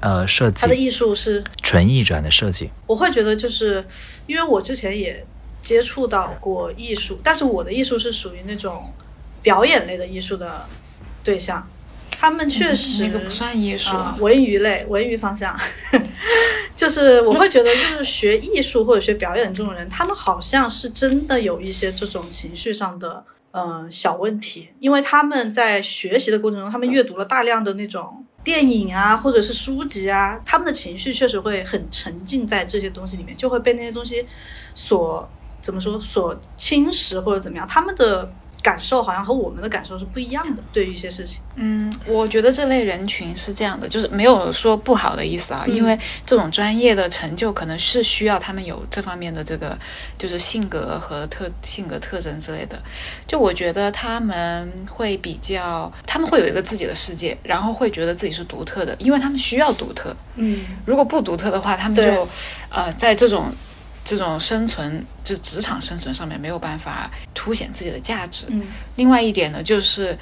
[0.00, 3.86] 呃，设计，他的艺术是，纯艺转的设计，我会觉得就是，
[4.26, 5.24] 因为我之前也
[5.62, 8.92] 接触到过艺术，但是我的艺术是属于那种
[9.42, 10.66] 表演类的艺术的
[11.22, 11.68] 对象，
[12.10, 15.56] 他们确实、那个不算艺术啊，文娱类、文娱方向，
[16.74, 34.26] 就是我会觉得，就是学艺术或者学表演这种人，他们好像是真的有一些这种情绪上的呃小问题，因为他们在学习的过程中，他们阅读了大量的那种电影啊，或者是书籍啊，他们的情绪确实会很沉浸在这些东西里面，就会被那些东西
[34.74, 35.28] 所
[35.60, 41.38] 怎么说所侵蚀或者怎么样，他们的感受好像和我们的感受是不一样的，对于一些事情。
[41.56, 49.76] 嗯，我觉得这类人群是这样的，就是没有说不好的意思啊，因为这种专业的成就可能是需要他们有这方面的这个，
[50.16, 52.80] 就是性格和特性格特征之类的。
[53.26, 60.14] 就我觉得他们会比较，他们会有一个自己的世界，然后会觉得自己是独特的，因为他们需要独特。
[60.36, 62.28] 嗯，如果不独特的话，他们就
[62.70, 63.52] 呃在这种
[64.04, 68.46] 这种生存就职场生存上面没有办法凸显自己的价值。
[68.50, 68.62] 嗯
[68.96, 70.16] 另外一点呢，就是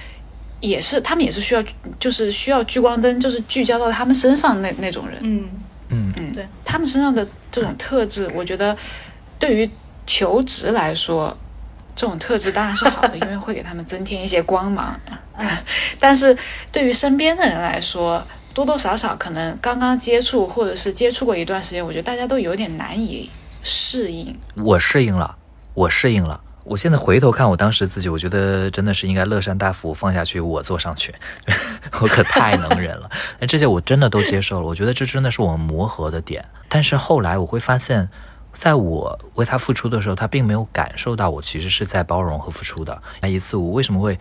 [0.60, 1.64] 也是他们也是需要，
[1.98, 5.18] 就是需要聚光灯，就是聚焦到他们身上那那种人。
[5.22, 5.48] 嗯
[5.88, 8.76] 嗯嗯，对，他们身上的这种特质，我觉得
[9.38, 9.68] 对于
[10.06, 11.36] 求职来说，
[11.96, 14.98] 这种特质当然是好的，因为会给他们增添一些光芒。
[15.98, 16.36] 但是
[16.70, 23.30] 对于身边的人来说，多多少少可能刚刚接触，或者是接触过一段时间，我觉得大家都有点难以
[23.62, 24.38] 适应。
[24.56, 25.36] 我适应了，
[25.74, 26.40] 我适应了。
[26.62, 31.12] 我现在回头看我当时自己，我觉得真的是应该乐山大佛放下去，我坐上去，
[32.00, 33.10] 我可太能忍了。
[33.40, 36.44] 那这些我真的都接受了，我觉得这真的是我们磨合的点。
[36.68, 38.08] 但是后来我会发现，
[38.52, 43.02] 在我为他付出的时候，他并没有感受到我其实是在包容和付出的。
[43.20, 44.16] 那一次我为什么会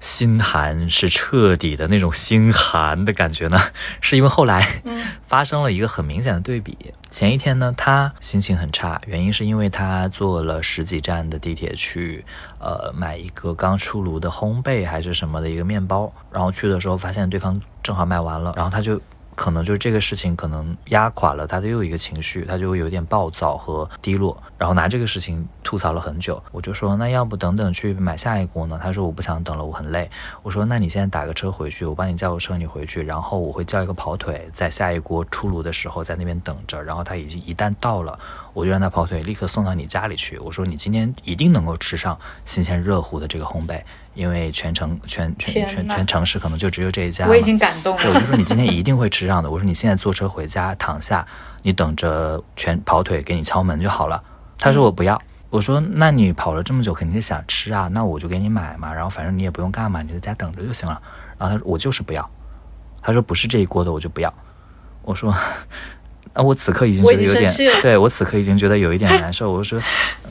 [0.00, 3.58] 心寒，是彻底的那种心寒的感觉呢？
[4.00, 4.82] 是因为后来
[5.22, 6.76] 发生了一个很明显的对比。
[7.10, 12.24] 前一天呢，他心情很差，原因是因为他坐了十几站的地铁去，
[12.58, 19.00] 呃，买一个刚出炉的烘焙还是什么的一个面包，然后去的时候发现对方正好卖完了，然后他就。
[19.36, 26.42] 可能就是这个事情可能压垮了他的又一个情绪，他就会有点暴躁和低落，然后拿这个事情吐槽了很久。
[26.50, 28.80] 我就说那要不等等去买下一锅呢？
[28.82, 30.10] 他说我不想等了，我很累。
[30.42, 38.18] 我说那你现在打个车回去，我帮你叫个车你回去，然后我会叫一个跑腿在下一锅出炉的时候在那边等着，然后他已经一旦到了，
[38.54, 40.38] 我就让他跑腿立刻送到你家里去。
[40.38, 43.82] 我说你今天一定能够吃上新鲜热乎的这个烘焙，
[44.16, 47.26] 因为全城全全全全城市可能就只有这一家。
[47.28, 48.18] 我已经感动了，我。
[48.18, 49.50] 就说你今天一定会吃上的。
[49.50, 51.24] 我说你现在坐车回家躺下，
[51.62, 54.20] 你等着全跑腿给你敲门就好了。
[54.58, 55.20] 他说我不要。
[55.50, 58.92] 我说那你跑了这么久，肯定是想吃啊，那我就给你买嘛。
[58.92, 61.00] 然后反正你也不用干嘛，你在家等着就行了。
[61.38, 62.28] 然后他说我就是不要。
[63.00, 64.32] 他说不是这一锅的我就不要。
[65.02, 65.32] 我说
[66.36, 69.50] 那我此刻已经觉得有点对我此刻已经觉得有一点难受。
[69.50, 69.80] 我说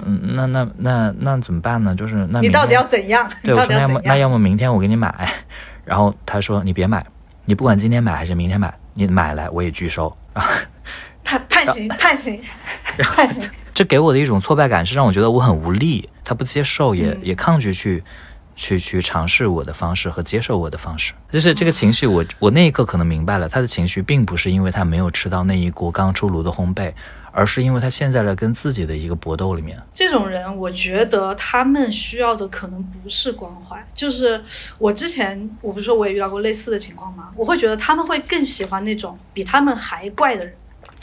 [0.05, 1.95] 嗯，那那那那怎么办呢？
[1.95, 3.27] 就是那你到底要怎样？
[3.41, 4.01] 你对，我说那要么？
[4.03, 5.33] 那要么明天我给你买，
[5.83, 7.05] 然后他说你别买，
[7.45, 10.15] 你不管今天买还是明天买，你买来我也拒收。
[10.33, 10.47] 啊，
[11.23, 12.39] 判判刑判刑
[12.97, 13.41] 判刑。
[13.73, 18.03] 这给我的一种挫败感是让我觉得我很无力，他不接受也、嗯也抗拒去
[18.55, 26.93] 去去尝试我的方式和接受我的方式，就是这个情绪我我那一刻可能明白了，他的情绪并不是因为他没有吃到那一锅刚出炉的烘焙，
[27.33, 29.77] 而是因为他陷在了跟自己的一个搏斗里面。
[29.93, 34.41] 这种人，我觉得他们需要的可能不是关怀，就是
[34.77, 37.31] 我之前我不是说我也遇到过类似的情况吗？
[37.35, 40.53] 我会觉得他们会更喜欢那种比他们还怪的人，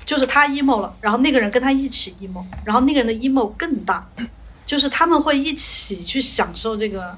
[0.07, 4.09] 就是他 emo 了，然后那个人跟他一起 emo，然后那个人的 emo 更大，
[4.65, 7.15] 就是他们会一起去享受这个。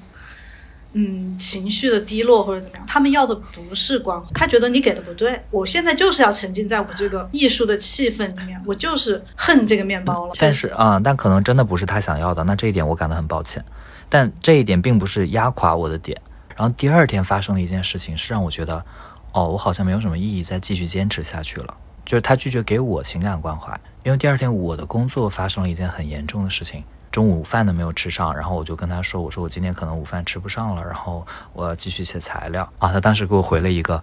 [0.95, 10.33] 嗯，情绪的低落或者怎么样，他们要的不是关怀，他觉得你给的不对，我现在就是要沉浸在我这个艺术的气氛里面，我就是恨这个面包了。
[10.39, 13.65] 但是啊、但可能真的不是他想要的，那这一点我感到很抱歉。
[14.09, 16.21] 但这一点并不是压垮我的点。
[16.57, 18.85] 然后第二天发生了一件事情，是让我觉得，
[19.33, 21.75] 哦，我好像没有什么意义再继续坚持下去了。
[22.07, 32.93] 就是他拒绝给我情感关怀，因为第二天我的工作发生了一件很严重的事情，中午饭都没有吃上，然后我就跟他说，我说我今天可能午饭吃不上了，然后我要继续写材料啊。
[32.93, 34.03] 他当时给我回了一个，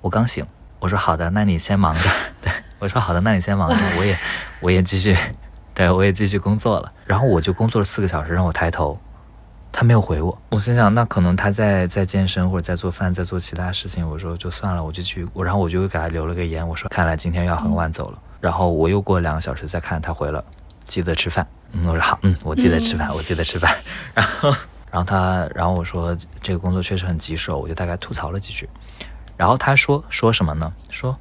[0.00, 0.44] 我刚醒。
[0.80, 2.00] 我说好的，那你先忙着。
[2.42, 4.18] 对我说好的，那你先忙着，我也
[4.58, 5.16] 我也继续，
[5.72, 6.92] 对我也继续工作了。
[7.06, 8.98] 然后我就工作了四个小时，让我抬头，
[9.70, 10.36] 他没有回我。
[10.48, 14.10] 我心想，那可能他在在健身或者在做饭，在做其他事情。
[14.10, 15.24] 我说就算了，我就去。
[15.36, 18.18] 然后我就给他留了个言，我说看来今天要很晚走了。
[18.40, 20.44] 然后我又过了两个小时再看他回了，
[20.86, 21.46] 记得吃饭。
[21.72, 23.76] 嗯，我说好，嗯，我记得吃饭，我记得吃饭。
[24.14, 24.50] 然后
[24.90, 28.68] 然后他然后我说这个工作确实很棘手，我就大概吐槽了几句。
[29.36, 30.72] 然后他说说什么呢？
[30.90, 31.16] 说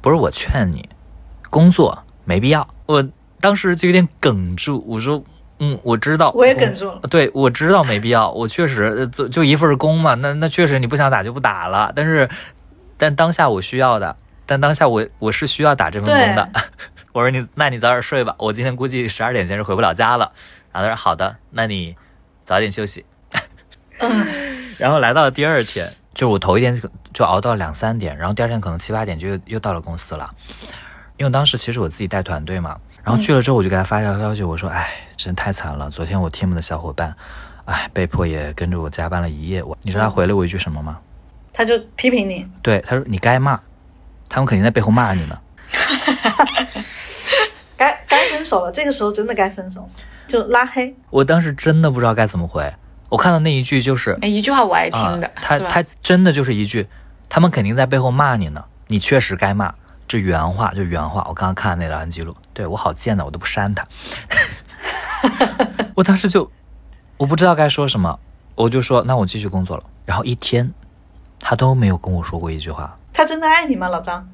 [0.00, 0.88] 不是我劝你，
[1.50, 2.66] 工作没必要。
[2.86, 3.06] 我
[3.40, 5.22] 当时就有点哽住，我说
[5.58, 7.00] 嗯，我知道，我也哽住了。
[7.10, 11.92] 对，我知道没必要， 我确实呃就就一份工嘛，那那确实你不想打就不打了。
[11.96, 12.28] 但是，
[12.96, 14.16] 但当下我需要的，
[14.48, 16.50] 但当下我我是需要打这份工的。
[17.12, 20.32] 我说你，那你早点睡吧，我今天估计十二点前是回不了家了。
[20.72, 21.94] 然后他说好的，那你
[22.46, 23.04] 早点休息。
[23.98, 24.26] 嗯，
[24.78, 30.34] 然后来到第二天，就我头一天就就熬到两三点，然后第二天可能七八点就又又到了公司了。
[31.18, 37.14] 因为当时其实我自己带团队嘛，然后去了之后我就给他发条消息，我说：“哎，真太惨了，昨天我 team 的小伙伴，
[37.64, 39.62] 哎，被迫也跟着我加班了一夜。
[39.62, 41.00] 我，你知道他回了我一句什么吗？
[41.52, 43.58] 他就批评你，对，他说你该骂，
[44.28, 45.38] 他们肯定在背后骂你呢。
[47.76, 49.88] 该该分手了，这个时候真的该分手，
[50.26, 50.92] 就拉黑。
[51.10, 52.74] 我当时真的不知道该怎么回，
[53.08, 56.88] 我看到那一句就是，哎，一句话我爱听的，啊、他他真的就是一句，
[57.28, 59.72] 他们肯定在背后骂你呢，你确实该骂，
[60.08, 61.24] 这原话就原话。
[61.28, 63.86] 我刚刚看那聊天记录，对我好贱的，我都不删他。
[65.94, 66.50] 我当时就
[67.16, 68.18] 我不知道该说什么，
[68.56, 69.84] 我就说那我继续工作了。
[70.04, 70.72] 然后一天，
[71.38, 72.97] 他都没有跟我说过一句话。
[73.18, 74.28] 他真的爱你吗，老张？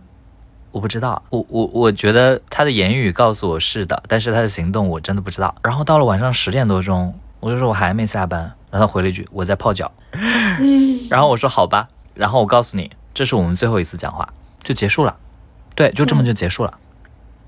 [0.70, 5.55] 我不知道，我我我觉得他的言语告诉我是的，但是他的行动我真的不知道。
[5.62, 9.90] 然后到了晚上十点多钟，我就说我还没下班，然后他回了一句我在泡脚，
[11.09, 14.29] 然后我说好吧，然后我告诉你，这是我们最后一次讲话，
[14.62, 15.16] 就结束了，
[15.75, 16.79] 对，就这么就结束了。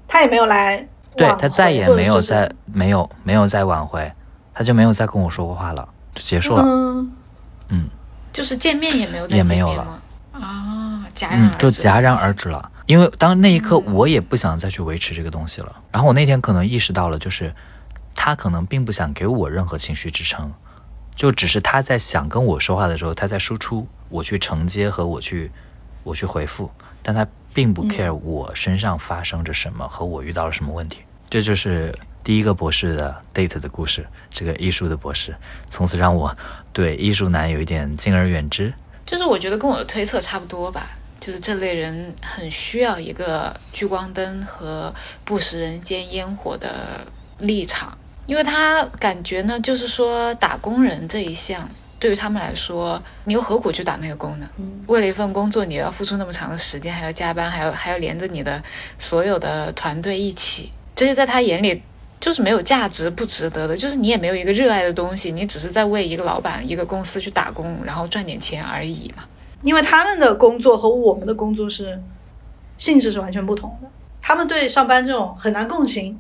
[0.08, 4.10] 他也没有来对他再也没有再就是没有没有再挽回，
[4.54, 6.62] 他就没有再跟我说过话了，就结束了。
[6.64, 7.12] 嗯，
[7.68, 7.88] 嗯
[8.32, 10.00] 就是见面也没有再也没有了？
[10.32, 10.75] 啊，
[11.16, 12.70] 戛然而嗯止，，就戛然而止了。
[12.86, 15.74] 因为当那一刻嗯我也不想再去维持这个东西了。
[15.90, 17.52] 然后我那天可能意识到了，就是
[18.14, 20.52] 他可能并不想给我任何情绪支撑，
[21.16, 25.50] 就只是他在想跟我说话的时候，他在输出，我去承接和我去
[26.04, 26.70] 我去回复，
[27.02, 31.02] 但他并不 care 我身上发生着什么和我遇到了什么问题。
[31.28, 35.34] 这就是第一个博士的 date 的故事，这个艺术的博士，
[35.68, 36.36] 从此让我
[36.72, 38.72] 对艺术男有一点敬而远之。
[39.04, 40.86] 就是我觉得跟我的推测差不多吧，
[41.18, 47.06] 就是这类人很需要一个聚光灯和不食人间烟火的
[47.38, 51.68] 立场，因为他感觉呢，就是说打工人这一项。
[51.98, 54.46] 对于他们来说，你又何苦去打那个工呢？
[54.86, 58.62] 为了一份工作，你要付出那么长的时间，还要加班，还要还要连着你的
[58.98, 61.82] 所有的团队一起，这些在他眼里
[62.20, 63.74] 就是没有价值、不值得的。
[63.74, 69.24] 就是你也没有一个热爱的东西，你只是在为一个老板、一个公司去打工，然后赚点钱而已嘛。
[69.66, 72.00] 因为他们的工作和我们的工作是
[72.78, 73.88] 性质是完全不同的，
[74.22, 76.16] 他们对上班这种很难共情，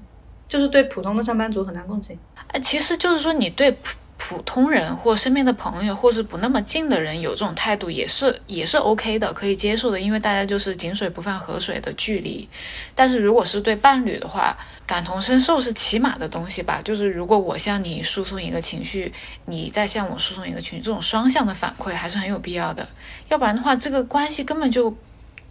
[0.48, 2.18] 就是对普通的上班族很难共情。
[2.48, 12.48] 哎，其实就是说，你对普普通人或身边的朋友，或是不那么近的人有这种态度，也是也是 OK 的，可以接受的，因为大家就是井水不犯河水的距离。
[12.94, 16.80] 但是如果是对伴侣的话，感同身受是起码的东西吧。
[16.82, 19.12] 就是如果我向你输送一个情绪，
[19.44, 22.88] 你再向我输送一个情绪，这种双向的反馈还是很有必要的。
[23.28, 24.96] 要不然的话，这个关系根本就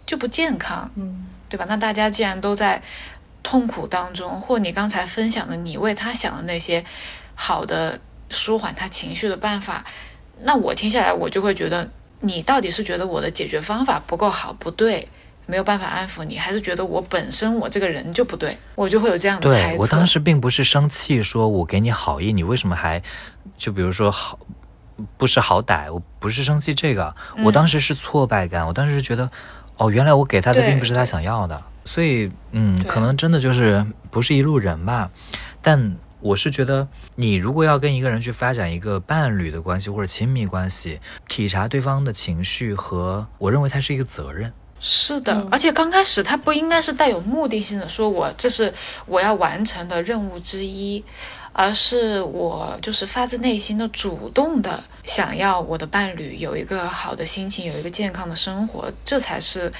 [0.04, 0.90] 就不健康。
[0.96, 1.64] 嗯，对吧？
[1.68, 2.82] 那大家既然都在
[3.42, 6.84] 痛苦当中，或你刚才分享的你为他想的那些
[7.34, 9.84] 好的舒缓他情绪的办法，
[10.42, 11.88] 那我听下来，我就会觉得
[12.20, 15.08] 你到底是觉得我的解决方法不够好，不对，
[15.46, 18.56] 没有办法安抚你，还是觉得我本身我这个人就不对？
[18.74, 19.68] 我就会有这样的猜测。
[19.68, 23.02] 对我当时并不是生气，说我给你好意，你为什么还
[23.56, 24.38] 就比如说好
[25.16, 25.92] 不识好歹？
[25.92, 29.30] 我不是生气这个，我当时是挫败感，我当时是觉得
[29.76, 35.10] 哦，原来我给他的并不是他想要的，所以嗯，可能真的就是不是一路人吧。
[35.62, 44.52] 但我是觉得，你如果要跟一个人去发展一个伴侣的关系或者亲密关系，体察对方的情绪和我认为它是一个责任。
[44.78, 48.72] 是的，嗯而且刚开始他不应该是带有目的性的，说我这是
[49.06, 51.02] 我要完成的任务之一，
[51.52, 59.72] 而是我就是发自内心的主动的想要我的伴侣有一个好的心情，有一个健康的生活，这才是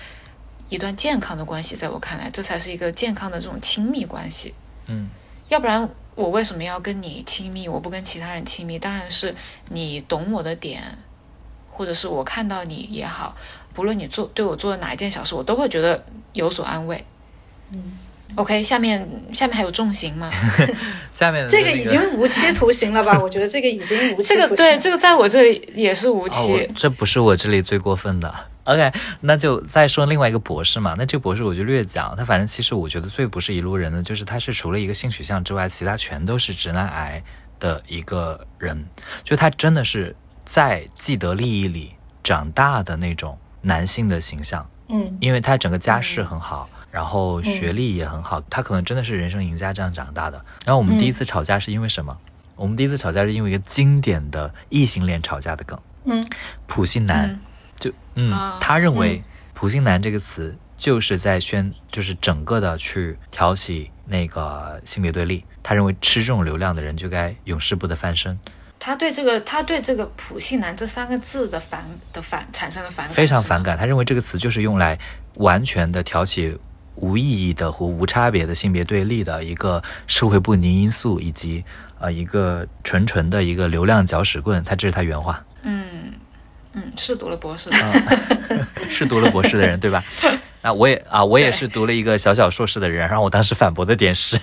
[0.70, 4.54] 一段健康的关系，在我看来，这才是一个健康的这种亲密关系。
[4.86, 5.08] 嗯，
[5.48, 7.68] 要不然我为什么要跟你亲密？
[7.68, 9.32] 我不跟其他人亲密，当然是
[9.68, 10.82] 你懂我的点，
[11.70, 13.36] 或者是我看到你也好，
[13.72, 17.04] 不论你做对我做的哪一件小事，我都会觉得有所安慰。
[17.70, 17.98] 嗯
[18.34, 20.30] ，OK，下面下面还有重刑吗？
[21.14, 23.18] 下面的这个已经无期徒刑了吧？
[23.20, 24.48] 我觉得这个已经无期徒刑了。
[24.48, 26.52] 这个对，这个在我这里也是无哦，期。
[26.52, 28.34] 我这不是我这里最过分的。
[28.70, 30.96] OK，那就再说另外一个博士嘛。
[30.98, 37.22] 那这个博士我就略讲，他反正其实我觉得最不是一路人的，就是他是除了一个性取向之外，其他全都是直男癌
[37.60, 38.84] 的一个人。
[39.22, 46.68] 就他真的是在既得利益里长大的那种男性的形象，嗯因为他整个家世很好。
[46.90, 50.42] 然后学历也很好，他可能真的是人生赢家这样长大的。
[50.64, 52.16] 然后我们第一次吵架是因为什么？
[52.54, 55.78] 我们第一次吵架是因为一个经典的异性恋吵架的梗。
[56.06, 56.26] 嗯
[56.66, 57.40] 普信男，嗯
[57.78, 59.22] 就嗯，啊他认为
[59.54, 65.44] “普信男”这个词就是在宣，就是整个的去挑起那个性别对立。
[65.62, 68.38] 他认为吃这种流量的人就该永世不得翻身，
[68.78, 73.62] 他对这个，他对这个“普信男”这三个字的反的反产生了反感，非常反。
[73.62, 73.76] 感。
[73.76, 74.98] 他认为这个词就是用来
[75.34, 76.56] 完全的挑起
[76.94, 81.64] 无意义的和无差别的性别对立的一个社会不宁因素，以及
[81.98, 84.62] 呃一个纯纯的一个流量搅屎棍。
[84.64, 85.44] 他这是他原话。
[85.62, 86.12] 嗯
[86.76, 87.76] 嗯，是读了博士的，
[88.88, 90.04] 是读了博士的人对吧？
[90.62, 93.08] 啊，我也啊，我也是读了一个小小硕士的人。
[93.08, 94.38] 然后我当时反驳的点是，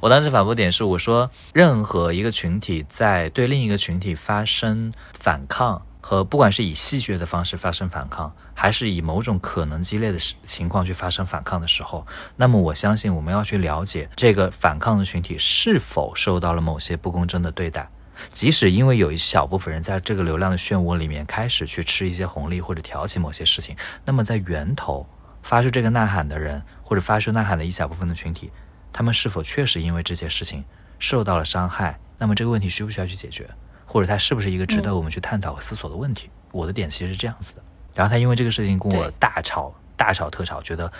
[0.00, 12.06] 我当时反驳点是，我说任何一个群体在对另一个群体发生反抗，和不管是以戏谑的方式发生反抗，还是以某种可能激烈的情况去发生反抗的时候，
[12.36, 17.88] 那么我相信我们要去了解这个反抗的群体是否受到了某些不公正的对待，
[18.30, 25.06] 即使因为有一小部分人在这个流量的漩涡里面开始去吃一些红利或者挑起某些事情，那么在源头。
[25.44, 28.52] 发出这个呐喊的人，或者发出呐喊的一小部分的群体，
[28.92, 30.62] 他们是否确实因为这些事情
[31.00, 31.98] 受到了伤害？
[32.16, 33.50] 那么这个问题需不需要去解决？
[33.84, 36.30] 或者它是不是一个值得我们去探讨和思索的问题？
[36.52, 37.62] 我的点其实是这样子的。
[37.92, 40.92] 然后他因为这个事情跟我大吵大吵特吵，觉得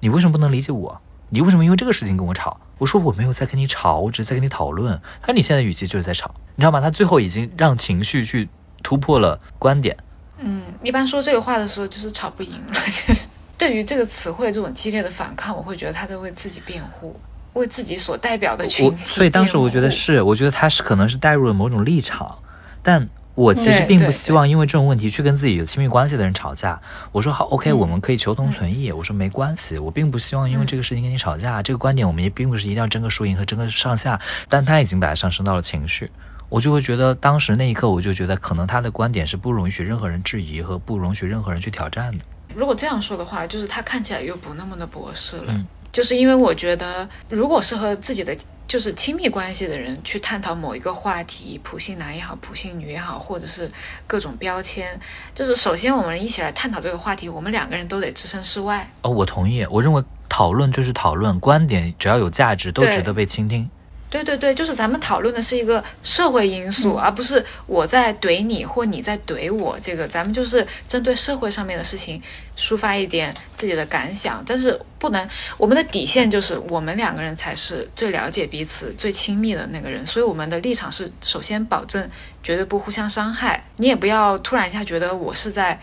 [0.00, 0.98] 你为什么不能理解我？
[1.28, 2.58] 你为什么因为这个事情跟我吵？
[2.78, 4.98] 我说我没有在跟你吵，我只是在跟你讨论。
[5.20, 6.78] 他说你现在语气就是在吵，你知道吗？
[6.78, 8.46] 他最后已经让情绪去
[8.82, 9.96] 突破了观点。
[10.40, 13.22] 嗯，一般说这个话的时候就是吵不赢了，就是。
[13.56, 17.18] 对于这个词汇这种激烈的反抗，我会觉得他在为自己辩护，
[17.54, 19.04] 为自己所代表的群体。
[19.04, 22.38] 所以当时我觉得是，我觉得他是可能是带入了某种立场，
[22.82, 26.80] 但我其实并不希望因为这种问题去跟自己有亲密关系的人吵架。
[27.12, 28.92] 我说好，OK，我们可以求同存异。
[28.92, 31.62] 我说没关系，我并不希望因为这个事情跟你吵架。
[31.62, 34.18] 这个观点我们也并不是一定要争个输赢和争个上下。
[34.48, 36.10] 但他已经把它上升到了情绪，
[36.50, 42.24] 我就会觉得当时那一刻，我就觉得可能他的观点是不容许任何人质疑和不容许任何人去挑战的。
[42.54, 45.64] 如果这样说的话，就是他看起来又不那么的博士了。
[45.92, 48.36] 就是因为我觉得，如果是和自己的
[48.68, 53.68] 就是亲密关系的人去探讨某一个话题，普信男也好，普信女也好，或者是
[54.06, 54.86] 各种标签，
[55.34, 58.88] 就是首先我们一起来探讨这个话题，我们两个人都得置身事外。
[59.02, 59.66] 哦，我同意。
[59.66, 63.68] 我认为讨论就是讨论，观点只要有价值，都值得被倾听。
[64.10, 69.78] 对对对，就是咱们讨论的是一个社会因素，而不是我在怼你或你在怼我。
[69.80, 72.20] 这个咱们就是针对社会上面的事情
[72.58, 82.10] 抒发一点自己的感想，但是不能，我们的底线就是我们两个人才是最了解彼此、最亲密的那个人，所以我们的立场是首先保证
[82.42, 83.64] 绝对不互相伤害。
[83.76, 85.80] 你也不要突然一下觉得我是在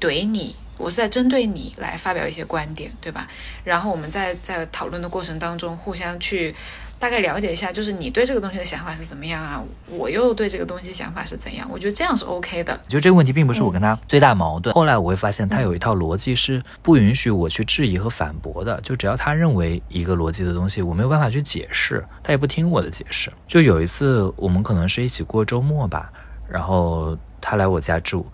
[0.00, 3.28] 怼你，我是在针对你来发表一些观点，对吧？
[3.62, 6.52] 然后我们在在讨论的过程当中互相去。
[7.00, 9.64] 大概了解一下，就是你对这个东西的想法是怎么样啊？
[9.88, 11.66] 我又对这个东西想法是怎样？
[11.72, 12.78] 我觉得这样是 OK 的。
[12.86, 14.74] 就这个问题并不是我跟他最大矛盾。
[14.74, 18.78] 后来我会发现，他有一套逻辑是不允许我去质疑和反驳的。
[18.82, 23.32] 就只要他认为一个逻辑的东西，我没有办法去解释，他也不听我的解释。
[23.48, 26.12] 就有一次，我们可能是一起过周末吧，
[26.46, 28.26] 然后他来我家住，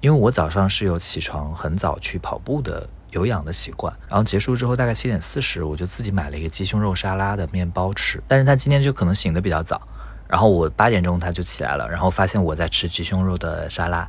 [0.00, 2.88] 因为我早上是有起床很早去跑步的。
[3.14, 8.20] 有氧的习惯，然后结束之后大概七点四十，我就自己买了一个鸡胸肉沙拉的面包吃。
[8.26, 9.80] 但是他今天就可能醒得比较早，
[10.28, 14.08] 然后我八点钟他就起来了，然后发现我在吃鸡胸肉的沙拉，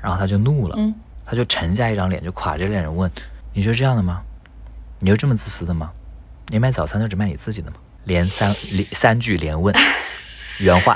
[0.00, 0.76] 然后他就怒了，
[1.26, 3.10] 他就沉下一张脸，就垮着脸问
[3.52, 4.22] ：“你就这样的吗？
[4.98, 5.92] 你就这么自私的吗？
[6.48, 9.74] 你买早餐就只买你自己的吗？”连三连三句连问，
[10.60, 10.94] 原话，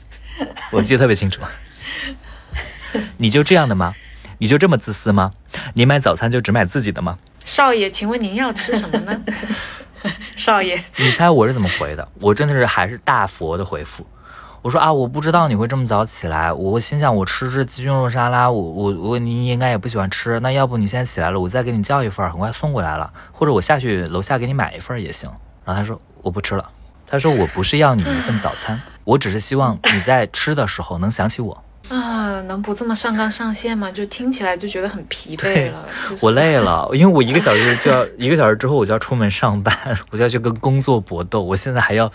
[0.72, 1.42] 我记得特别清楚。
[3.18, 3.94] 你就这样的吗？
[4.38, 5.32] 你就这么自私吗？
[5.74, 7.18] 你买早餐就只买自己的吗？
[7.44, 9.20] 少爷，请问您要吃什么呢？
[10.36, 12.08] 少爷，你猜我是怎么回的？
[12.20, 14.06] 我真的是还是大佛的回复。
[14.62, 16.52] 我说啊，我不知道你会这么早起来。
[16.52, 20.38] 我心想，我吃这鸡胸肉沙拉，我我我你应该也不喜欢吃。
[20.40, 23.12] 那要不你现在起来了，我再给你叫一份，很快送过来了。
[23.32, 25.30] 或者我下去楼下给你买一份也行。
[25.64, 26.70] 然后他说我不吃了。
[27.06, 31.64] 他说我不是要你一份早餐，我只是希望你在吃的时候能想起我。
[31.88, 33.90] 啊，能不这么上纲上线吗？
[33.90, 35.88] 就听起来就觉得很疲惫了。
[36.22, 39.74] 我累了，因为我一个小时就要 一个小时之后我就要出门上班，
[40.10, 41.42] 我就要去跟工作搏斗。
[41.42, 42.12] 我现在还要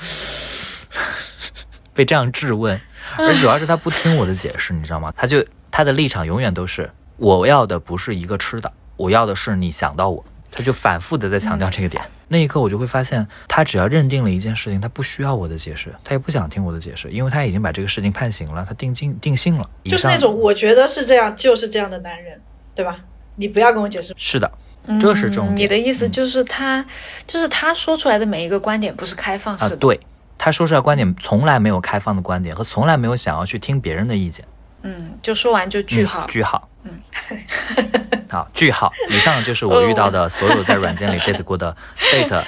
[1.94, 2.80] 被这样质问，
[3.18, 5.12] 而主要是他不听我的解释，你知道吗？
[5.18, 10.24] 他就他的立场永远都是我要的不是一个吃的，我要的是你想到我。
[10.54, 12.02] 他就反复的在强调这个点。
[12.28, 19.70] 那一刻，我就会发现，他只要认定了一件事情，他不需要我的解释，他也不想听我的解释，因为他已经把这个事情判刑了，他定性定性了。
[19.86, 22.40] 就是那种我觉得是这样，就是这样的男人，
[22.74, 23.00] 对吧？
[23.36, 24.14] 你不要跟我解释。
[24.16, 24.52] 是的，
[25.00, 25.58] 这是重点。
[25.58, 26.86] 你的意思就是他，
[27.28, 29.78] 就是他说出来的每一个观点不是开放式的。
[29.78, 30.00] 对，
[30.38, 34.46] 他说出来观点从来没有开放的观点，和从来没有想要去听别人的意见。
[34.82, 36.68] 嗯，就说完就句号，句号。
[36.68, 36.73] 嗯，
[38.30, 38.92] 好，句号。
[39.10, 42.44] 以上就是我遇到的所有在软件里 date 过的 date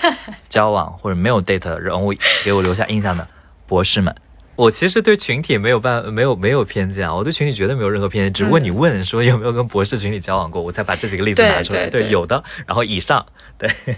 [0.50, 2.14] 交往或者没有 date 人物
[2.44, 3.28] 给我留下印象的
[3.68, 4.16] 博士们。
[4.56, 8.34] 我其实对群体没有办没有没有偏见啊，我对群体绝对没有任何偏见。
[8.34, 11.90] 只不过你问说有没有跟博士群体交往过，我才把这几个例子拿出来。
[11.90, 12.44] 对，有的。
[12.66, 13.26] 然后以上，
[13.58, 13.70] 对。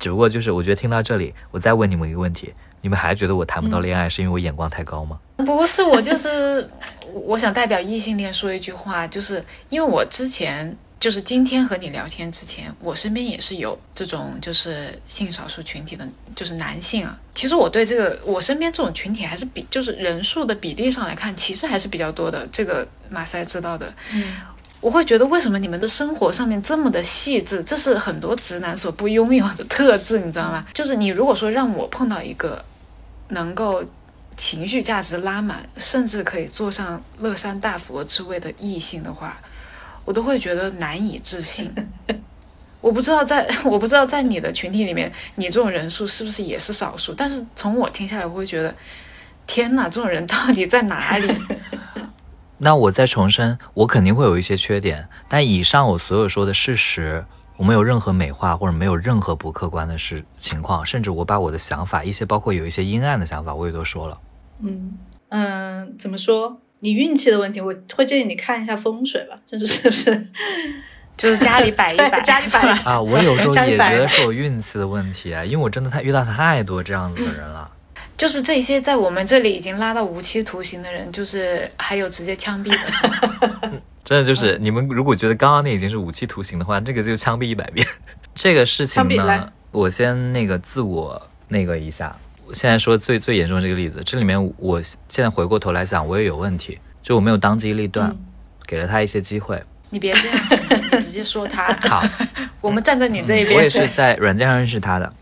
[0.00, 2.52] 只不过就是我觉得听到这里，我再问你们一个问题：
[2.82, 5.18] 你们还觉得我谈不到恋爱是因为我眼光太高吗？
[5.38, 6.68] 不是，我就是
[7.12, 17.18] 我想代表异性恋说一句话，就是因为我之前就是今天和你聊天之前，我身边也是有这种就是性少数群体的，就是男性啊。
[17.34, 22.46] 其实我对这个我身边这种群体还是比就是人数的比例上来看，其实还是比较多的。
[22.52, 24.24] 这个马赛知道的，嗯，
[24.82, 30.66] 我会觉得为什么你们的生活上面这么的细致，这是很多直男所不拥有的特质，你知道吗？
[30.74, 32.62] 就是你如果说让我碰到一个
[33.30, 33.84] 能够
[34.36, 39.36] 情绪价值拉满，甚至可以坐上乐山大佛之位的异性的话，
[40.04, 41.72] 我都会觉得难以置信。
[42.80, 47.12] 我不知道在 我不知道在你的群体里面，你这种人数是不是也是少数？
[47.14, 48.74] 但是从我听下来，我会觉得，
[49.46, 51.34] 天哪，这种人到底在哪里？
[52.62, 57.24] 那我再重申，我肯定会有一些缺点，但以上我所有说的事实，
[57.60, 64.18] 我没有任何美化或者没有任何不客观的事情况，甚至我把我的想法，一些包括有一些阴暗的想法，我也都说了。
[64.62, 64.94] 嗯
[65.28, 66.58] 嗯，怎么说？
[66.78, 70.26] 你运气的问题，我会建议你看一下风水吧，就是是不是？
[71.18, 77.70] 就是家里摆一摆，家里摆一摆啊，我有时候也觉得是我运气的问题啊，因为我真的太遇到太多这样子的人了。
[78.16, 83.80] 就是这些在我们这里已经拉到无期徒刑的人，就是还有直接枪毙的，是吗？
[84.10, 87.86] 真的就是，你们如果觉得刚刚那已经是无期徒刑的话，这个就枪毙一百遍。
[88.34, 92.16] 这个事情呢，我先那个自我那个一下。
[92.52, 98.18] 现在说最最严重的这个例子，这里面我现在回过头来想，我也有问题，就我没有当机立断，嗯
[98.66, 99.62] 给了他一些机会。
[99.90, 100.38] 你别这样，
[100.90, 101.72] 你直接说他。
[101.88, 102.02] 好，
[102.60, 103.56] 我们站在你这一边。
[103.56, 105.12] 我也是在软件上认识他的，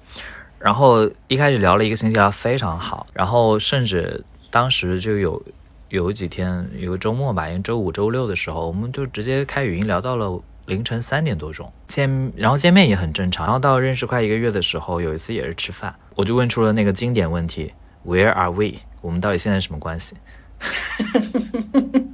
[0.59, 5.43] 然后一开始聊了一个星期，聊得非常好，然后甚至当时就有
[5.89, 17.73] 有几天有个周末吧，因为周五、周六的时候，我们就直接开语音聊到了凌晨三点多钟见，然后见面也很正常，然后到认识快一个月的时候，有一次也是吃饭，我就问出了那个经典问题
[18.07, 18.79] ：Where are we？
[19.01, 20.17] 我们到底现在什么关系？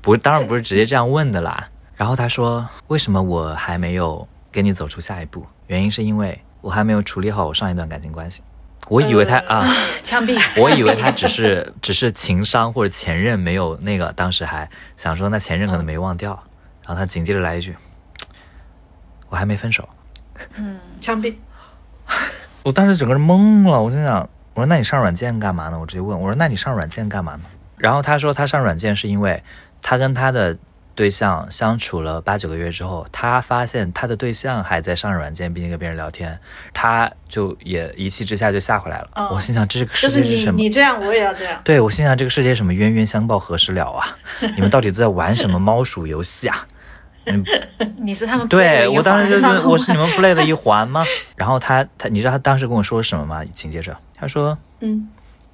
[0.00, 1.68] 不是，当然不是直接这样问的啦。
[1.96, 5.44] 然后他说：“为什么我还没有跟你走出下一步？
[5.66, 8.42] 原因是因为我还没有处理好我上一段感情关系。”
[8.86, 9.66] 我以为他呃啊，
[10.02, 10.38] 枪毙。
[10.62, 16.42] 我以为他只是只是情商或者前任没有那个，当时还想说那前任可能没忘掉。
[16.86, 17.76] 然后他紧接着来一句
[19.28, 19.86] ：“我还没分手。
[20.56, 21.34] 嗯枪毙。
[22.64, 24.20] ”我当时整个人懵了，我心想
[24.54, 27.42] ：“我说那你上软件干嘛呢？”我直接问我说：“那你上软件干嘛呢？”
[27.76, 29.42] 然后他说他上软件是因为
[29.82, 30.56] 他跟他的
[30.98, 36.36] 对象相处了八九个月之后，他发现他的对象还在上软件，并且跟别人聊天，
[36.74, 39.10] 他就也一气之下就下回来了。
[39.14, 40.58] 哦我心想这个世界是什么？
[40.60, 41.60] 你这样，我也要这样。
[41.62, 44.18] 对我心想这个世界什么冤冤相报何时了啊？
[44.56, 46.66] 你们到底都在玩什么猫鼠游戏啊？
[47.30, 47.44] 嗯
[47.98, 51.04] 你是他们对我当时就环是我是你们 play 的一环吗？
[51.36, 53.44] 然后他他你知道他当时跟我说什么吗？
[53.44, 55.08] 紧接着他说嗯，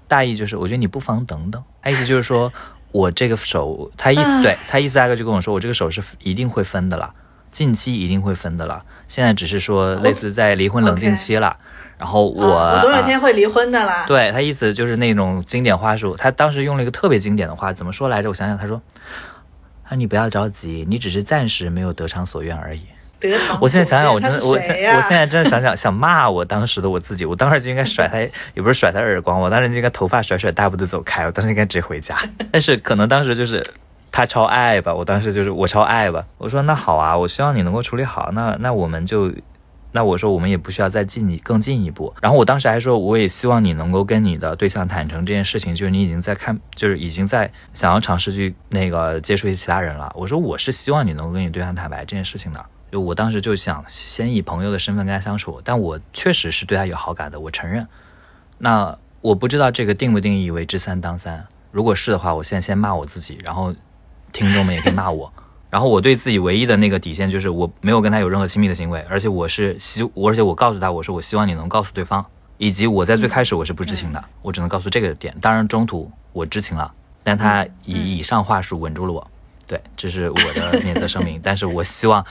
[0.08, 2.50] 大意就是我觉得你不妨等等，他意思就是说
[2.94, 7.12] 我这个手，他意思对他意思大概就跟我说我这个手是一定会分的了，
[7.50, 11.56] 近期一定会分的了，现在只是说类似在离婚冷静期了。
[11.98, 14.04] 然后我、啊我总有一啊天会离婚的啦。
[14.06, 18.28] 对他意思就是那种经典话术，他当时用了一个特别经典的话，怎么说来着？
[18.28, 18.80] 我想想，他说
[19.90, 22.82] ：“啊，你不要着急，你只是暂时没有得偿所愿而已。
[23.30, 28.18] 得偿我现在想想，我真的，我现我现在真的想想，想骂我当时的我自己，我当时就应该甩他，
[28.54, 32.16] 也不是甩他耳光，我当时就应该头发甩甩，大步的走开，我当时应该直接回家。
[32.52, 33.62] 但是可能当时就是
[34.10, 39.32] 他超爱吧，我当时就是我超爱吧，我说那好啊，我希望你能够处理好，那那我们就。
[39.96, 50.12] 那我说我们也不需要再进你更进一步，然后我当时还说我也希望你能够跟你的对象坦诚这件事情，就是你已经在看，就是已经在想要尝试去那个接触一些其他人了。
[50.16, 57.88] 我说我是希望你能够跟你对象坦白这件事情的，就我当时就想先以朋友的身份跟他相处，但我确实是对他有好感的，我承认。
[58.56, 63.74] 那我不知道这个定不定义为知三当三，如果是的话，我现在先骂我自己，然后
[64.32, 65.32] 听众们也可以骂我。
[65.70, 72.24] 然后我对自己唯一的那个底线就是我没有跟他有任何亲密的行为，而且我是希，我而且我告诉他我说我希望你能告诉对方，
[72.58, 75.36] 以及我在最开始我是不知情的，我只能告诉这个点。
[75.40, 76.92] 当然中途我知情了，
[77.24, 79.28] 但他以以上话术稳住了我。
[79.66, 81.40] 对，这是我的免责声明。
[81.42, 82.22] 但是我希望，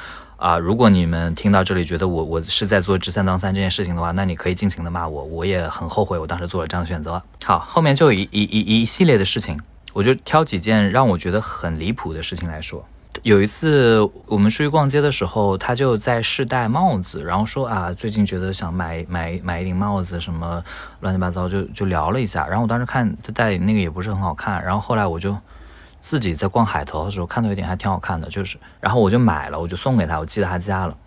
[0.43, 7.23] 啊、如果你们听到这里觉得我我是在做知三当三这件事情的话，那你可以尽情的骂我，我也很后悔我当时做了这样的选择。
[7.45, 9.57] 好，后面就一一一一系列的事情，
[9.93, 12.83] 我就挑几件让我觉得很离谱的事情来说。
[13.21, 20.61] 有一次我们出去逛街的时候，他就在试戴帽子，然后说啊，最近觉得想买买买一顶帽子，什么
[20.99, 22.45] 乱七八糟，就就聊了一下。
[22.47, 25.37] 然后我当时看他戴那个也不是很好看，然后后来我就
[26.05, 30.97] 自己在逛海淘的时候看到一点还挺好看的，就是然后我就买了，我就送给他，我寄到他家了。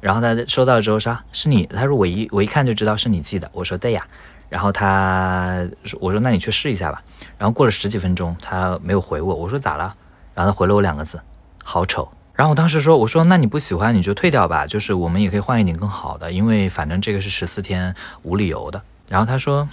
[0.00, 4.06] 然后他收到之后说是你，他说我一我一看就知道是你寄的，我说对呀。
[4.48, 5.68] 然后他
[5.98, 7.02] 我说那你去试一下吧。
[7.38, 9.94] 然后过了十几分钟，他没有回我，我说咋了？
[10.32, 11.20] 然后他回了我两个字，
[11.64, 12.08] 好丑。
[12.34, 18.80] 然后我当时说，我说那你不喜欢你就退掉吧，就是我们也可以换一点更好的，因为反正这个是十四天无理由的。
[19.08, 19.68] 然后他说，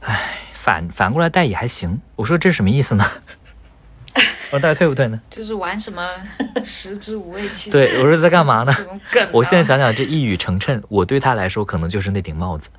[0.00, 2.00] 哎，反反过来带也还行。
[2.16, 3.04] 我说这是什么意思呢？
[4.50, 5.20] 我到底退不退呢？
[5.28, 6.08] 就是玩什么
[6.62, 8.72] 食之无味，弃对我说在干嘛呢？
[8.74, 12.70] 这种梗啊，我现在想想，这一语成谶，我对他来说可能就是那顶帽子。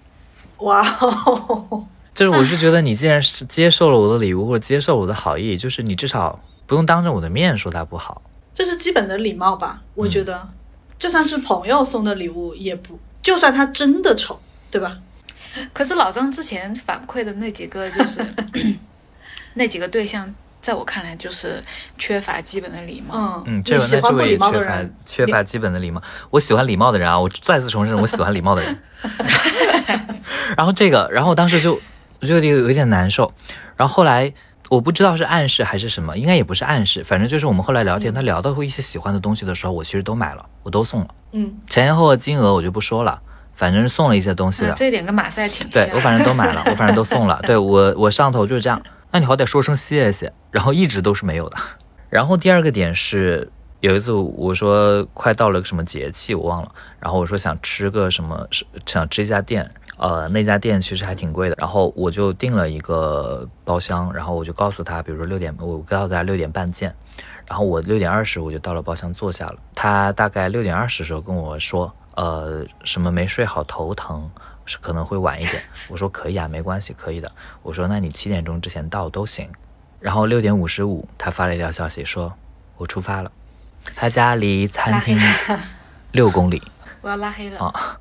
[0.60, 8.20] 哇哦，就是我是觉得你既然是接受了我的礼物或者接受了我的好意，就是你至少不用当着我的面说他不好。
[8.52, 9.80] 这是基本的礼貌吧？
[9.94, 10.46] 我觉得，
[10.98, 14.38] 就算是朋友送的礼物，也不，就算他真的丑，
[14.70, 14.98] 对吧？
[15.72, 18.24] 可是老张之前反馈的那几个，就是
[19.54, 21.62] 那几个对象，在我看来就是
[21.98, 23.42] 缺乏基本的礼貌。
[23.46, 26.02] 嗯嗯，这你喜欢不位那这位也缺乏，缺乏基本的礼貌。
[26.30, 28.78] 我喜欢礼貌的人啊，我再次重申，我喜欢礼貌的人。
[30.56, 31.80] 然后这个，然后我当时就
[32.20, 33.32] 我就有有一点难受。
[33.76, 34.32] 然后后来
[34.68, 41.08] 我不知道是暗示还是什么，应该也不是暗示，反正就是我们后来聊天，他聊到过一些喜欢的东西的时候，我其实都买了，我都送了。
[41.32, 43.20] 嗯，前前后后金额我就不说了，
[43.54, 44.68] 反正是送了一些东西的。
[44.68, 45.86] 啊这一点跟马赛挺像。
[45.86, 47.40] 对我反正都买了， 我反正都送了。
[47.42, 51.56] 对我我上头就是这样，那你好歹说声谢谢，然后一直都是没有的。
[52.08, 53.50] 然后第二个点是
[53.80, 58.46] 有一次我说快到了个什么节气我忘了，然后我说想吃个什么，
[58.86, 66.94] 想吃一家店，呃那家店其实还挺贵的，然后我就订了一个包厢，然后我就告诉他，比如说六点，我告诉他六点半见。
[67.44, 74.30] 然后我六点二十我就到了包厢坐下了，他大概六点二十的时候跟我说，呃，什么没睡好头疼，
[74.66, 75.62] 是可能会晚一点。
[75.88, 77.30] 我说可以啊，没关系，可以的。
[77.62, 79.48] 我说那你七点钟之前到都行。
[80.00, 82.32] 然后六点五十五，他发了一条消息说，
[82.76, 83.30] 我出发了，
[83.94, 85.18] 他家离餐厅
[86.12, 86.60] 六公里
[87.00, 87.58] 我要拉黑了。
[87.58, 87.98] 啊。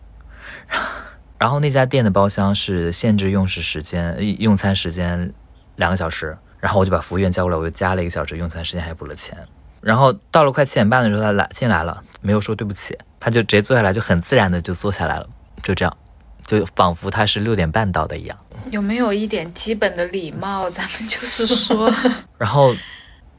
[1.37, 5.33] 然后那家店的包厢是限制用时时间，呃用餐时间
[5.75, 6.37] 两个小时。
[6.59, 9.35] 然后我就把服务员叫过来，我就加了一个小时用餐时间，还补了钱。
[9.81, 15.29] 然后到了快七点半的时候，他来进来了，没有说对不起，他就直接坐下来，就很自然的就坐下来了，
[15.63, 15.97] 就这样，
[16.45, 18.37] 就仿佛他是六点半到的一样。
[18.71, 20.69] 有没有一点基本的礼貌？
[20.69, 21.89] 咱们就是说，
[22.37, 22.75] 然后，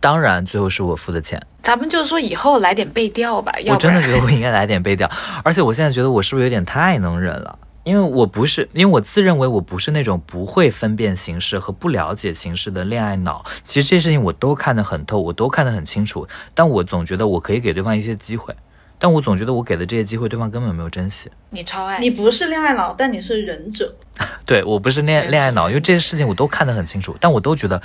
[0.01, 5.11] 当然最后是我付的钱，咱们就是说以后来点背调吧，要我真的觉得我应该来点背调，
[5.45, 7.59] 而且我现在觉得我是不是有点太能忍了？
[7.85, 13.45] 因为我不是，因为我自认为我不是那种不会分辨形式和不了解形式的恋爱脑。
[13.64, 18.55] 其实这些事情我都看得很透，我都看得很清楚，但我总觉得我可以给对方一些机会，
[19.03, 21.28] 但我总觉得我给的这些机会，对方根本没有珍惜。
[21.50, 23.92] 你超爱你不是恋爱脑，但你是忍者。
[24.46, 27.82] 对我不是恋恋爱脑，因为这些事情我都看得很清楚，但我都觉得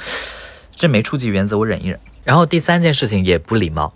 [0.76, 2.00] 这没触及原则，我忍一忍。
[2.24, 3.92] 然后第三件事情也不礼貌，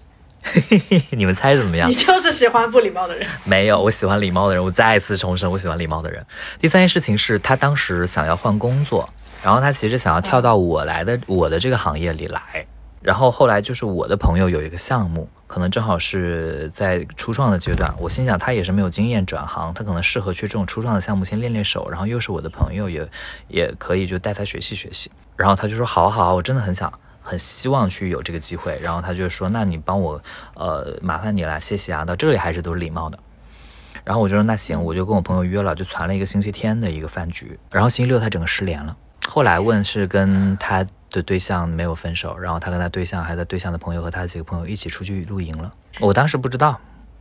[1.12, 1.94] 你们猜怎么样你？
[1.94, 3.28] 就是喜欢不礼貌的人。
[3.46, 4.64] 没有，我喜欢礼貌的人。
[4.64, 6.26] 我再次重申，我喜欢礼貌的人。
[6.60, 9.08] 第三件事情是他当时想要换工作，
[9.44, 12.66] 然后他其实想要跳到我来的、我的这个行业里来。
[13.02, 23.10] 然后后来就是我的朋友有一个项目，可能正好是在初创的阶段，我心想他也是没有经验转行，他可能适合去这种初创的项目先练练手，然后又是我的朋友，也
[23.48, 25.12] 也可以就带他学习学习。
[25.36, 26.92] 然后他就说好好，我真的很想。
[27.24, 30.20] 很希望去有这个机会，然后他就说：“那你帮我，
[30.56, 33.20] 呃，麻烦你了，谢谢啊。”到这里还是都是礼貌的。
[34.04, 37.60] 然后我就说那行，我就跟我朋友约了，就传了一个星期天的一个饭局。
[37.70, 38.98] 然后星期六他整个失联了，
[39.28, 45.74] 后来问是跟他的对象没有分手，然后他跟他对象还在对象的朋友和他几个朋友一起出去露营了。
[46.00, 46.80] 我当时不知道，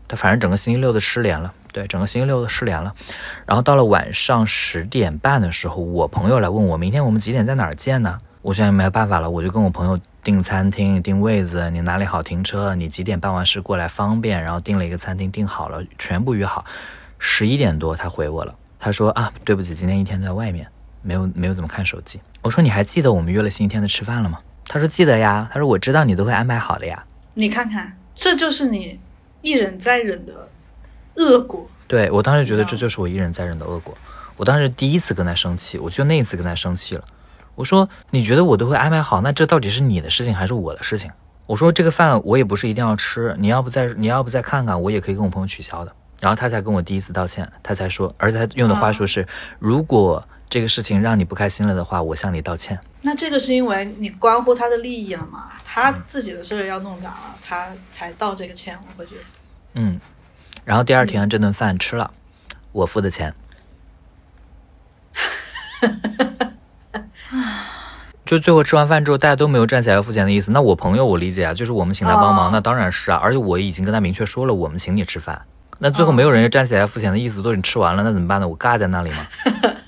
[0.09, 2.95] 他反正整个星期六的失联了，对，整个星期六都失联了。
[3.47, 8.19] 然后到了晚上十点半的时候，我朋友来问我明天我们几点在哪儿见呢？
[8.43, 16.65] 我现在没有办法了，我就跟我朋友订餐厅、订位子，你哪里好停车，你几点办完事过来方便，然后订了一个餐厅，订好了，全部约好。
[17.19, 20.67] 十一点多他回我了，他说啊，对不起，今天一天都在外面，
[21.03, 22.21] 没有没有怎么看手机。
[22.43, 24.39] 我说你还记得我们约了星期天的吃饭了吗？
[24.67, 27.05] 他说记得呀，他说我知道你都会安排好的呀。
[27.35, 28.99] 你看看，这就是你
[29.43, 30.49] 一忍再忍的
[31.17, 31.69] 恶果。
[31.89, 33.97] 对我当时觉得这就是我一忍再忍的恶果。
[34.37, 37.05] 我当时第一次跟他生气，我就那一次跟他生气了。
[37.57, 41.11] 我说你觉得我都会安排好，那这到底是你的事情还是我的事情？
[41.47, 45.93] 我说这个饭我也不是一定要吃，你要不再你要不再看看，我也可以跟我朋友取消的。
[46.21, 49.27] 然后他才跟我第一次道歉，他才说，而且他用的话术是，
[49.59, 52.79] 如果这个事情让你不开心了的话，我向你道歉。
[53.03, 55.53] 那这个是因为你关乎他的利益了嘛？
[55.65, 58.77] 他自己的事儿要弄砸了，他才道这个歉。
[58.77, 59.23] 我会觉得，
[59.75, 60.01] 嗯，
[60.65, 62.11] 然后第二天这顿饭吃了，
[62.73, 63.33] 我付的钱。
[68.27, 70.51] 就最后吃完饭之后，大家都没有站起来要付钱的意思。
[70.51, 73.21] 那我朋友我理解啊，就是我们请他帮忙，哦那当然是啊。
[73.23, 75.41] 而且我已经跟他明确说了，我们请你吃饭。
[75.79, 78.49] 那最后没有人站起来付钱的意思，都已经吃完了，那怎么办呢？
[78.49, 79.27] 我尬在那里吗？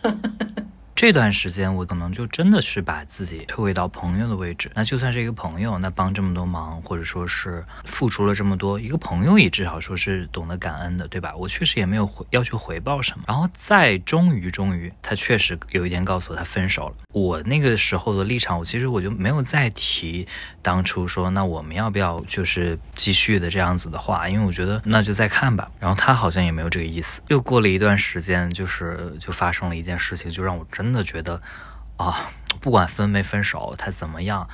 [1.03, 4.71] 这段时间我可能就真的是把自己退回到朋友的位置。
[4.73, 11.35] 那就算是一个朋友，那帮这么多忙，或者说是付出了这么多，一个朋友也至少说是懂得感恩的，对吧？
[11.35, 13.25] 我确实也没有回要求回报什么。
[13.27, 16.95] 然后再终于终于，他确实有一天告诉我他分手了。
[17.11, 20.29] 我那个时候的立场，我其实我就没有再提
[20.63, 25.69] 当初说那我们要不要就是继续的这样子的话，因为我觉得那就再看吧。
[25.81, 27.21] 然后他好像也没有这个意思。
[27.27, 31.41] 又过了一段时间，就是就发生了一件事情，就让我真真的觉得
[31.97, 32.31] 啊，
[32.61, 34.47] 不管分没分手，他怎么样。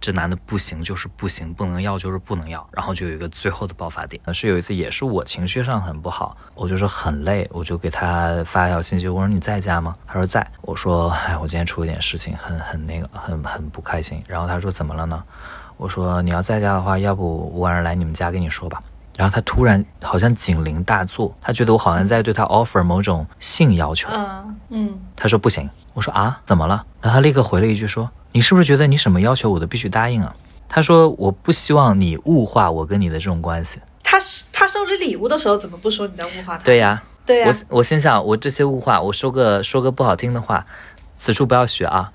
[0.00, 4.22] 这男的不行就是不行，不能要就是不能要，然后就有一个最后的爆发点。
[4.32, 9.96] 是有一次也是我情绪上很不好，我就说很累，我就给他发一条信息，我说你在家吗？
[10.06, 10.46] 他说在。
[10.60, 14.22] 我说哎，我今天出了点事情，很很那个，很很不开心。
[14.28, 15.24] 然后他说怎么了呢？
[15.76, 18.80] 我说你要在家的话，要不我晚上来你们家跟你说吧。
[19.16, 24.08] 然后他突然好像警铃大作，他觉得我好像在对他 offer 某种性要求。
[24.12, 26.84] 嗯嗯，他说不行，我说啊，怎么了？
[27.00, 30.34] 然后他立刻回了一句说，你是不是觉得你什么要求我都必须答应啊？
[30.68, 33.78] 他说我不希望你物化我跟你的这种关系。
[34.02, 34.18] 他
[34.52, 36.64] 他收你礼物的时候怎么不说你在物化他？
[36.64, 40.66] 对呀，对呀、我我心想，我这些物化，我说个说个不好听的话，
[41.16, 42.10] 此处不要学啊。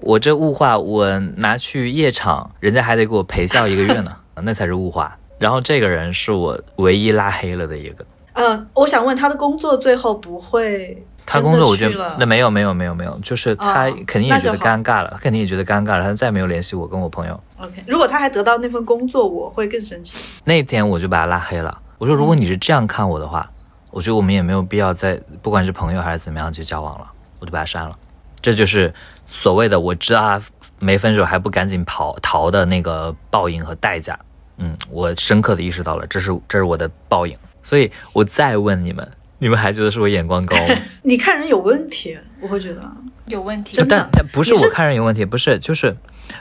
[0.00, 5.18] 我这物化，我拿去夜场，人家还得给我陪笑一个月呢， 那才是物化。
[5.38, 8.04] 然后这个人是我唯一拉黑了的一个。
[8.34, 17.40] 嗯，我想问他的工作最后不会他工作我觉得那没有没有没有没有，就是他哦肯定也觉得尴尬了，他肯定也觉得尴尬了，他再没有联系我跟我朋友。
[17.58, 20.16] OK，如果他还得到那份工作，我会更生气。
[20.44, 21.76] 那天我就把他拉黑了。
[21.98, 23.48] 我说，如果你是这样看我的话，
[23.90, 27.10] 我觉得我们也没有必要再不管是朋友还是怎么样去交往了，
[27.40, 27.98] 我就把他删了。
[28.40, 28.94] 这就是
[29.26, 30.40] 所谓的我知道他
[30.78, 34.16] 没分手还不赶紧跑逃的那个报应和代价。
[34.58, 37.36] 嗯，我深刻的意识到了，这是这是我的报应。
[37.62, 40.74] 所以我再问你们，你们还觉得是我眼光高吗？
[41.02, 42.80] 你看人有问题，我会觉得
[43.26, 45.96] 有问题但但不是我看人有问题，不是，就是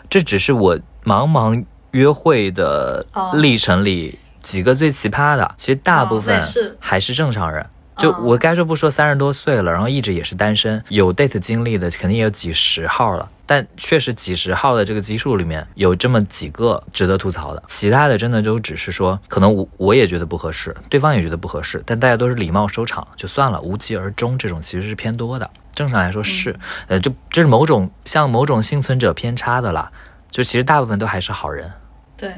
[0.10, 7.66] 这只是我茫茫约会的哦历程里几个最奇葩的，其实大部哦分那是还是正常人。
[7.98, 25.50] 就哦我该说不说，三十多岁了，然后一直也是单身，有 date 经历的肯定也有几十号了，但确实几十号的这个基数里面有这么几个值得吐槽的，其他的真的就只是说，可能我我也觉得不合适，对方也觉得不合适，但大家都是礼貌收场就算了，无疾而终这种其实是偏多的。
[25.74, 26.56] 正常来说是，
[26.88, 29.92] 呃，就这是某种像某种幸存者偏差的啦，
[30.32, 31.72] 就其实大部分都还是好人，
[32.18, 32.34] 对，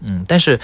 [0.00, 0.58] 嗯，但是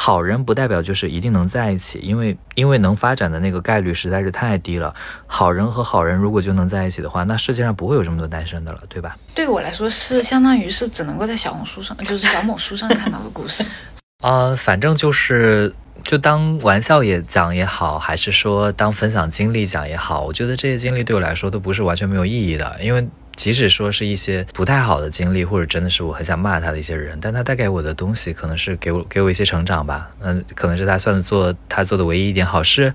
[0.00, 4.94] 好人不代表就是一定能在一起，因为因为能发展的那个概率实在是太低了。
[5.26, 9.18] 好人和好人如果就能在一起的话，那世界上不会有这么多单身的了，对吧？
[9.34, 13.64] 对我来说是相当于是只能够在小红书上，就是小某书上看到的故事。
[14.22, 15.74] 呃，反正就是
[16.04, 23.08] 就当玩笑也讲也好，还是说当分享经历讲也好，我觉得这些经历对我来说都不是完全没有意义的，因为。
[23.38, 30.10] 即使说是一些不太好的经历，或者真的是我很想骂他的一些人，但他带给我的东西可能是给我给我一些成长吧。
[30.18, 32.92] 嗯，可能是他算做他做的唯一一点好事。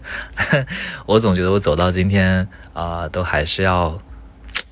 [1.08, 3.98] 我总觉得我走到今天啊、都还是要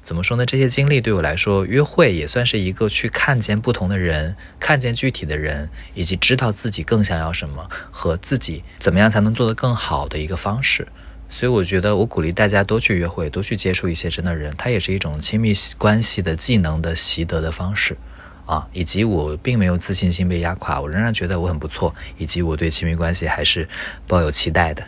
[0.02, 0.46] 怎么说呢？
[0.46, 10.90] 这些经历对我来说，约会也算是一个去看见不同的人，看见具体的人，以及知道自己更想要什么和自己怎么样才能做得更好的一个方式。
[11.32, 17.98] 所以我觉得，我鼓励大家多去约会，多去接触一些真的人，它也是一种亲密关系的技能的习得的方式。
[18.46, 23.70] 啊，以及我并没有自信心被压垮，我仍然觉得我很不错，以及我对亲密关系还是
[24.08, 24.84] 抱有期待的。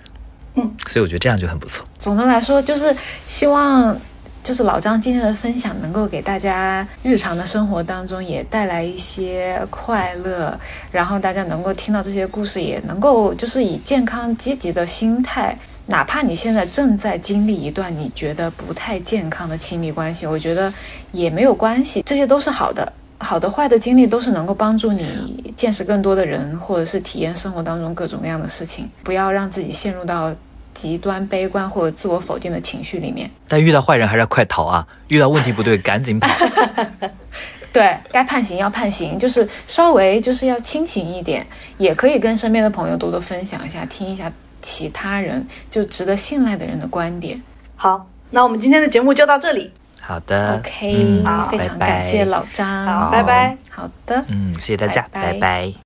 [0.56, 1.88] 嗯，所以我觉得这样就很不错。
[1.98, 2.94] 总的来说，就是
[3.26, 3.98] 希望，
[4.44, 10.60] 就是老张今天的分享能够给大家日常的生活当中也带来一些快乐，
[10.92, 15.58] 然后大家能够听到这些故事，也能够就是以健康积极的心态。
[15.86, 20.74] 哪怕你现在正在经历一段你觉得不太健康的亲密关系，我觉得
[21.12, 22.92] 也没有关系，这些都是好的。
[23.20, 28.90] 好的、坏的经历都是能够帮助你见识更多的人，或者是体验生活当中各种各样的事情。
[29.02, 30.34] 不要让自己陷入到
[30.74, 33.30] 极端悲观或者自我否定的情绪里面。
[33.48, 34.86] 但遇到坏人还是要快逃啊！
[35.08, 36.30] 遇到问题不对，赶紧跑。
[37.72, 44.32] 对该判刑要判刑，就是稍微就是要清醒一点，也可以跟身边的朋友多多分享一下，听一下
[44.64, 47.40] 其他人就值得信赖的人的观点。
[47.76, 52.86] 好，那我们今天的节目就到这里，好的 OK，、嗯非常感谢老张。
[52.86, 53.56] 好，好拜拜。
[53.70, 55.74] 好的，嗯，谢谢大家，拜拜拜拜